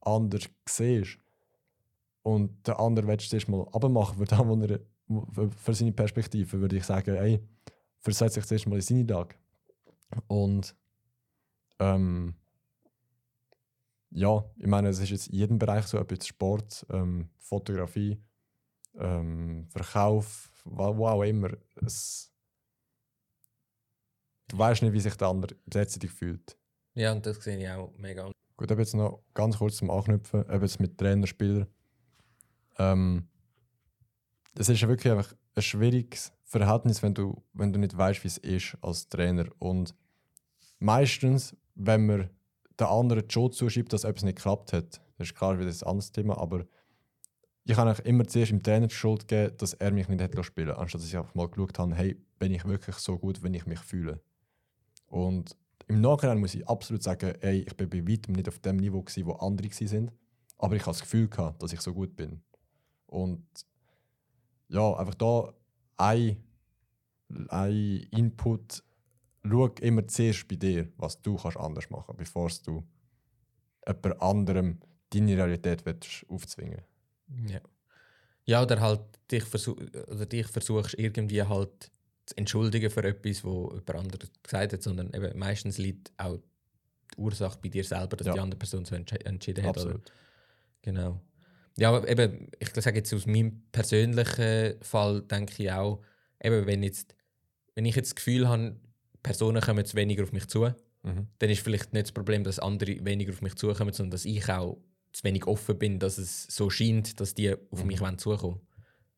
anders 0.00 0.48
siehst 0.68 1.16
und 2.24 2.66
der 2.66 2.80
andere 2.80 3.06
willst 3.06 3.30
du 3.30 3.36
erstmal 3.36 3.68
abmachen 3.70 4.18
für, 4.18 4.24
das, 4.24 4.80
für, 5.58 5.74
seine 5.74 5.92
Perspektive, 5.92 6.60
würde 6.60 6.76
ich 6.76 6.84
sagen, 6.84 7.14
ey, 7.14 7.40
versetz 8.00 8.34
dich 8.34 8.46
zuerst 8.46 8.66
mal 8.66 8.74
in 8.74 8.80
seine 8.80 9.04
Lage. 9.04 9.36
Und 10.26 10.74
ähm, 11.78 12.34
ja, 14.10 14.44
ich 14.58 14.66
meine, 14.66 14.88
es 14.88 14.98
ist 14.98 15.10
jetzt 15.10 15.28
in 15.28 15.36
jedem 15.36 15.58
Bereich 15.58 15.86
so, 15.86 15.98
ob 15.98 16.10
jetzt 16.10 16.26
Sport, 16.26 16.86
ähm, 16.90 17.30
Fotografie, 17.38 18.22
ähm, 18.98 19.66
Verkauf, 19.70 20.50
wo 20.64 21.06
auch 21.06 21.22
immer. 21.22 21.50
Es, 21.76 22.30
du 24.48 24.58
weißt 24.58 24.82
nicht, 24.82 24.92
wie 24.92 25.00
sich 25.00 25.16
der 25.16 25.28
andere 25.28 25.56
letztendlich 25.72 26.12
fühlt. 26.12 26.56
Ja, 26.94 27.12
und 27.12 27.24
das 27.24 27.42
sehe 27.42 27.58
ich 27.58 27.68
auch 27.70 27.92
mega. 27.96 28.30
Gut, 28.56 28.70
aber 28.70 28.80
jetzt 28.80 28.94
noch 28.94 29.22
ganz 29.34 29.56
kurz 29.56 29.76
zum 29.76 29.90
Anknüpfen, 29.90 30.42
eben 30.42 30.62
jetzt 30.62 30.78
mit 30.78 30.98
Trainer, 30.98 31.26
Spieler. 31.26 31.66
Ähm, 32.78 33.28
es 34.54 34.68
ist 34.68 34.80
ja 34.80 34.88
wirklich 34.88 35.12
einfach 35.12 35.34
ein 35.54 35.62
schwieriges 35.62 36.32
Verhältnis, 36.44 37.02
wenn 37.02 37.14
du, 37.14 37.42
wenn 37.54 37.72
du 37.72 37.78
nicht 37.78 37.96
weißt, 37.96 38.22
wie 38.24 38.28
es 38.28 38.38
ist 38.38 38.76
als 38.82 39.08
Trainer. 39.08 39.46
Und 39.58 39.94
meistens, 40.82 41.56
wenn 41.74 42.06
man 42.06 42.30
der 42.78 42.90
anderen 42.90 43.26
die 43.26 43.32
Schuld 43.32 43.54
zuschiebt, 43.54 43.92
dass 43.92 44.04
etwas 44.04 44.24
nicht 44.24 44.36
geklappt 44.36 44.72
hat, 44.72 45.00
das 45.18 45.28
ist 45.28 45.34
klar 45.34 45.58
wieder 45.58 45.70
ein 45.70 45.82
anderes 45.86 46.12
Thema, 46.12 46.36
aber 46.38 46.66
ich 47.64 47.78
eigentlich 47.78 48.00
immer 48.00 48.26
zuerst 48.26 48.50
dem 48.50 48.62
Trainer 48.62 48.88
die 48.88 48.94
Schuld 48.94 49.28
geben, 49.28 49.56
dass 49.56 49.74
er 49.74 49.92
mich 49.92 50.08
nicht 50.08 50.20
hätte 50.20 50.42
spielen 50.42 50.68
lassen, 50.68 50.80
anstatt 50.80 51.00
dass 51.00 51.08
ich 51.08 51.16
einfach 51.16 51.34
mal 51.34 51.48
geschaut 51.48 51.78
habe, 51.78 51.94
hey, 51.94 52.16
bin 52.38 52.52
ich 52.52 52.64
wirklich 52.64 52.96
so 52.96 53.18
gut, 53.18 53.42
wenn 53.42 53.54
ich 53.54 53.66
mich 53.66 53.78
fühle. 53.78 54.20
Und 55.06 55.56
im 55.86 56.00
Nachhinein 56.00 56.38
muss 56.38 56.54
ich 56.54 56.68
absolut 56.68 57.02
sagen, 57.02 57.34
ey, 57.40 57.60
ich 57.60 57.76
bin 57.76 57.88
bei 57.88 58.06
weitem 58.10 58.34
nicht 58.34 58.48
auf 58.48 58.58
dem 58.58 58.78
Niveau, 58.78 59.02
gewesen, 59.02 59.26
wo 59.26 59.32
andere 59.34 59.68
waren. 59.68 60.10
Aber 60.58 60.74
ich 60.74 60.82
habe 60.82 60.92
das 60.92 61.02
Gefühl 61.02 61.28
gehabt, 61.28 61.62
dass 61.62 61.72
ich 61.72 61.80
so 61.80 61.92
gut 61.92 62.16
bin. 62.16 62.42
Und 63.06 63.44
ja, 64.68 64.94
einfach 64.94 65.14
da 65.14 65.52
ein, 65.98 66.42
ein 67.48 68.06
Input, 68.10 68.82
schau 69.44 69.68
immer 69.80 70.06
zuerst 70.08 70.48
bei 70.48 70.56
dir, 70.56 70.88
was 70.96 71.20
du 71.22 71.36
kannst 71.36 71.56
anders 71.56 71.90
machen 71.90 72.04
kannst, 72.16 72.18
bevor 72.18 72.50
du 72.64 72.84
jemand 73.86 74.22
anderem 74.22 74.80
deine 75.10 75.36
Realität 75.36 75.84
willst 75.84 76.24
aufzwingen 76.28 76.82
Ja. 77.48 77.60
ja, 78.44 78.62
oder 78.62 78.80
halt 78.80 79.00
dich, 79.30 79.44
versuch, 79.44 79.76
oder 80.08 80.26
dich 80.26 80.46
versuchst 80.46 80.94
irgendwie 80.98 81.42
halt 81.42 81.90
zu 82.26 82.36
entschuldigen 82.36 82.90
für 82.90 83.04
etwas, 83.04 83.44
wo 83.44 83.68
jemand 83.70 83.90
anderes 83.96 84.30
gesagt 84.42 84.72
hat, 84.72 84.82
sondern 84.82 85.12
eben 85.12 85.38
meistens 85.38 85.78
liegt 85.78 86.12
auch 86.18 86.38
die 87.14 87.18
Ursache 87.20 87.58
bei 87.62 87.68
dir 87.68 87.84
selber, 87.84 88.16
dass 88.16 88.28
Ja. 88.28 88.34
die 88.34 88.40
andere 88.40 88.58
Person 88.58 88.84
so 88.84 88.94
entsche 88.94 89.24
entschieden 89.24 89.64
hat. 89.64 89.76
Oder? 89.78 89.96
Absolut. 89.96 90.12
Genau. 90.82 91.20
Ja, 91.76 91.88
aber 91.90 92.08
eben, 92.08 92.48
ich 92.58 92.68
sage 92.74 92.98
jetzt 92.98 93.12
aus 93.14 93.26
meinem 93.26 93.62
persönlichen 93.72 94.82
Fall, 94.82 95.22
denke 95.22 95.62
ich 95.62 95.72
auch, 95.72 96.02
eben, 96.42 96.66
wenn, 96.66 96.82
jetzt, 96.82 97.14
wenn 97.74 97.84
ich 97.86 97.96
jetzt 97.96 98.10
das 98.10 98.14
Gefühl 98.16 98.48
habe, 98.48 98.76
Personen 99.22 99.60
kommen 99.60 99.78
jetzt 99.78 99.94
weniger 99.94 100.22
auf 100.22 100.32
mich 100.32 100.46
zu, 100.48 100.72
Mhm. 101.04 101.26
dann 101.40 101.50
ist 101.50 101.62
vielleicht 101.62 101.92
nicht 101.92 102.06
das 102.06 102.12
Problem, 102.12 102.44
dass 102.44 102.60
andere 102.60 103.04
weniger 103.04 103.32
auf 103.32 103.42
mich 103.42 103.56
zukommen, 103.56 103.92
sondern 103.92 104.12
dass 104.12 104.24
ich 104.24 104.48
auch 104.48 104.78
zu 105.12 105.24
wenig 105.24 105.46
offen 105.48 105.76
bin, 105.76 105.98
dass 105.98 106.16
es 106.16 106.44
so 106.44 106.70
scheint, 106.70 107.18
dass 107.20 107.34
die 107.34 107.54
auf 107.70 107.84
mich 107.84 108.00
wollen 108.00 108.18
zukommen 108.18 108.60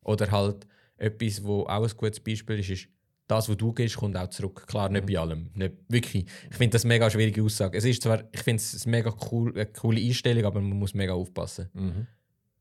Oder 0.02 0.30
halt 0.30 0.66
etwas, 0.96 1.44
wo 1.44 1.64
auch 1.64 1.82
ein 1.84 1.96
gutes 1.96 2.20
Beispiel 2.20 2.58
ist, 2.60 2.70
ist, 2.70 2.88
das, 3.26 3.48
was 3.48 3.56
du 3.56 3.72
gibst, 3.72 3.96
kommt 3.96 4.16
auch 4.16 4.28
zurück. 4.28 4.66
Klar, 4.66 4.88
nicht 4.90 5.06
bei 5.06 5.18
allem. 5.18 5.50
Nicht, 5.54 5.74
wirklich. 5.88 6.26
Ich 6.50 6.56
finde 6.56 6.74
das 6.74 6.84
eine 6.84 6.94
mega 6.94 7.08
schwierige 7.08 7.42
Aussage. 7.42 7.78
Es 7.78 7.84
ist 7.84 8.02
zwar, 8.02 8.24
ich 8.32 8.40
finde 8.42 8.62
es 8.62 8.86
eine 8.86 8.96
mega 8.96 9.14
cool, 9.30 9.52
eine 9.54 9.66
coole 9.66 10.00
Einstellung, 10.00 10.44
aber 10.44 10.60
man 10.60 10.78
muss 10.78 10.94
mega 10.94 11.14
aufpassen. 11.14 11.70
Mhm. 11.72 12.06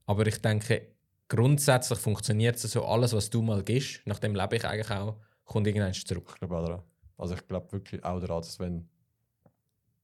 Aber 0.05 0.25
ich 0.27 0.37
denke, 0.39 0.87
grundsätzlich 1.27 1.99
funktioniert 1.99 2.55
es 2.55 2.63
so, 2.63 2.85
alles, 2.85 3.13
was 3.13 3.29
du 3.29 3.41
mal 3.41 3.63
gibst, 3.63 4.01
nach 4.05 4.19
dem 4.19 4.35
lebe 4.35 4.55
ich 4.55 4.65
eigentlich 4.65 4.91
auch, 4.91 5.17
kommt 5.45 5.67
irgendwann 5.67 5.93
zurück. 5.93 6.29
Ich 6.33 6.39
glaube 6.39 6.57
auch 6.57 6.65
daran. 6.65 6.83
Also 7.17 7.35
ich 7.35 7.47
glaube 7.47 7.71
wirklich 7.71 8.03
auch 8.03 8.19
daran, 8.19 8.41
dass 8.41 8.59
wenn 8.59 8.87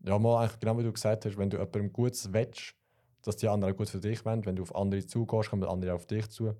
ja 0.05 0.17
mal 0.17 0.43
eigentlich 0.43 0.59
genau 0.59 0.77
wie 0.77 0.83
du 0.83 0.91
gesagt 0.91 1.25
hast, 1.25 1.37
wenn 1.37 1.49
du 1.49 1.57
jemandem 1.57 1.91
Gutes 1.91 2.31
willst, 2.31 2.75
dass 3.23 3.37
die 3.37 3.47
anderen 3.47 3.75
gut 3.75 3.89
für 3.89 3.99
dich 3.99 4.23
wollen, 4.25 4.45
wenn 4.45 4.55
du 4.55 4.63
auf 4.63 4.75
andere 4.75 5.05
zugehst, 5.05 5.49
kommen 5.49 5.63
andere 5.63 5.93
auf 5.93 6.05
dich 6.05 6.29
zu. 6.29 6.55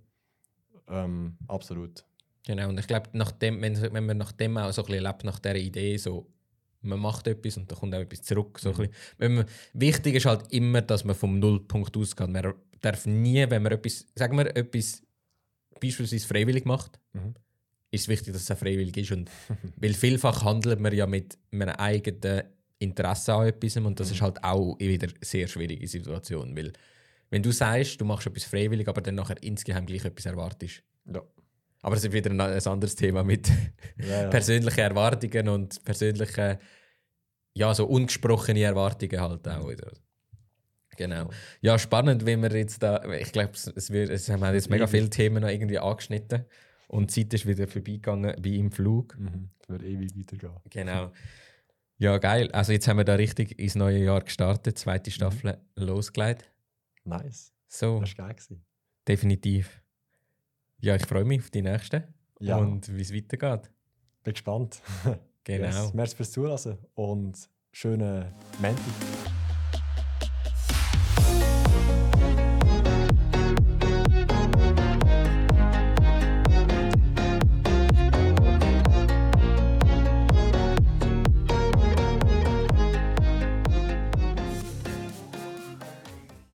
Ähm, 0.88 1.38
absolut. 1.47 2.03
Genau, 2.45 2.69
und 2.69 2.79
ich 2.79 2.88
glaube, 2.88 3.09
nachdem, 3.13 3.62
wenn, 3.62 3.79
wenn 3.93 4.05
man 4.05 4.17
nach 4.17 4.31
dem 4.31 4.57
auch 4.57 4.71
so 4.71 4.81
ein 4.81 4.88
bisschen 4.88 5.03
lebt, 5.03 5.23
nach 5.23 5.39
dieser 5.39 5.55
Idee, 5.55 5.97
so, 5.97 6.27
man 6.81 6.99
macht 6.99 7.27
etwas 7.27 7.57
und 7.57 7.71
dann 7.71 7.77
kommt 7.77 7.93
auch 7.95 7.99
etwas 7.99 8.21
zurück. 8.23 8.59
So 8.59 8.69
ein 8.71 8.75
bisschen. 8.77 8.93
wenn 9.17 9.35
man, 9.35 9.45
wichtig 9.73 10.15
ist 10.15 10.25
halt 10.25 10.51
immer, 10.51 10.81
dass 10.81 11.03
man 11.03 11.15
vom 11.15 11.39
Nullpunkt 11.39 11.95
ausgeht. 11.95 12.29
Man 12.29 12.53
darf 12.81 13.05
nie, 13.05 13.49
wenn 13.49 13.62
man 13.62 13.73
etwas, 13.73 14.05
sagen 14.15 14.38
wir, 14.38 14.55
etwas 14.55 15.03
beispielsweise 15.79 16.27
freiwillig 16.27 16.65
macht, 16.65 16.99
Mhm. 17.13 17.33
Ist 17.91 18.02
es 18.02 18.08
wichtig, 18.08 18.34
dass 18.34 18.49
es 18.49 18.60
freiwillig 18.60 18.95
ist. 18.97 19.12
Und, 19.12 19.30
weil 19.78 19.93
vielfach 19.93 20.43
handelt 20.43 20.80
man 20.80 20.93
ja 20.93 21.08
mit 21.08 21.38
einem 21.52 21.69
eigenen 21.69 22.43
Interesse 22.80 23.34
an 23.34 23.47
etwas 23.47 23.75
und 23.78 23.99
das 23.99 24.10
ist 24.12 24.21
halt 24.21 24.43
auch 24.43 24.78
wieder 24.80 25.08
eine 25.08 25.17
sehr 25.21 25.47
schwierige 25.47 25.88
Situation. 25.88 26.56
Weil, 26.56 26.71
wenn 27.30 27.43
du 27.43 27.52
sagst, 27.52 27.99
du 27.99 28.06
machst 28.06 28.28
etwas 28.28 28.45
freiwillig, 28.45 28.88
aber 28.88 29.02
dann 29.02 29.15
nachher 29.15 29.41
insgeheim 29.43 29.86
gleich 29.86 30.06
etwas 30.06 30.25
erwartest. 30.25 30.82
Ja. 31.06 31.21
Aber 31.82 31.95
es 31.95 32.04
ist 32.04 32.12
wieder 32.13 32.30
ein, 32.32 32.39
ein 32.41 32.65
anderes 32.67 32.95
Thema 32.95 33.23
mit 33.23 33.49
Ja, 33.97 34.23
ja. 34.23 34.28
persönlichen 34.30 34.80
Erwartungen 34.80 35.47
und 35.49 35.84
persönlichen, 35.84 36.58
ja, 37.54 37.73
so 37.73 37.86
ungesprochene 37.86 38.62
Erwartungen 38.63 39.19
halt 39.19 39.47
auch 39.47 39.69
wieder. 39.69 39.91
Genau. 40.97 41.30
Ja, 41.62 41.80
spannend, 41.80 42.25
wie 42.25 42.36
wir 42.38 42.52
jetzt 42.58 42.84
da, 42.84 43.04
ich 43.13 43.32
glaube, 43.32 43.52
es, 43.54 43.91
wird- 43.91 44.10
es 44.10 44.30
haben 44.30 44.43
jetzt 44.54 44.69
mega 44.69 44.88
viele 44.88 45.10
Themen 45.10 45.41
noch 45.41 45.49
irgendwie 45.49 45.80
angeschnitten 45.80 46.45
und 46.89 47.15
die 47.15 47.23
Zeit 47.23 47.34
ist 47.34 47.45
wieder 47.47 47.67
vorbeigegangen 47.67 48.36
wie 48.41 48.58
im 48.60 48.71
Flug. 48.71 49.17
Mhm. 49.17 49.49
Das 49.60 49.69
wird 49.69 49.84
ewig 49.84 50.17
weitergehen. 50.17 50.52
Genau. 50.69 51.12
Ja, 51.97 52.17
geil. 52.17 52.52
Also 52.52 52.71
jetzt 52.71 52.88
haben 52.88 52.97
wir 52.97 53.04
da 53.06 53.15
richtig 53.15 53.58
ins 53.60 53.75
neue 53.75 54.04
Jahr 54.04 54.21
gestartet, 54.21 54.78
zweite 54.78 55.12
Staffel 55.12 55.58
losgelegt. 55.75 56.49
Nice. 57.04 57.54
So, 57.67 57.99
Das 57.99 58.17
war 58.17 58.25
geil. 58.28 58.36
Gewesen. 58.36 58.65
definitiv. 59.08 59.82
Ja, 60.80 60.95
ich 60.95 61.06
freue 61.06 61.25
mich 61.25 61.39
auf 61.41 61.49
die 61.49 61.62
nächste 61.62 62.08
Ja. 62.39 62.58
und 62.58 62.95
wie 62.95 63.02
es 63.02 63.13
weitergeht. 63.13 63.69
Bin 64.23 64.34
gespannt. 64.34 64.82
Genau. 65.45 65.65
Yes. 65.65 65.93
Merci 65.95 66.15
fürs 66.15 66.32
Zuhören 66.32 66.78
und 66.93 67.49
schönen 67.71 68.32
Montag. 68.62 69.38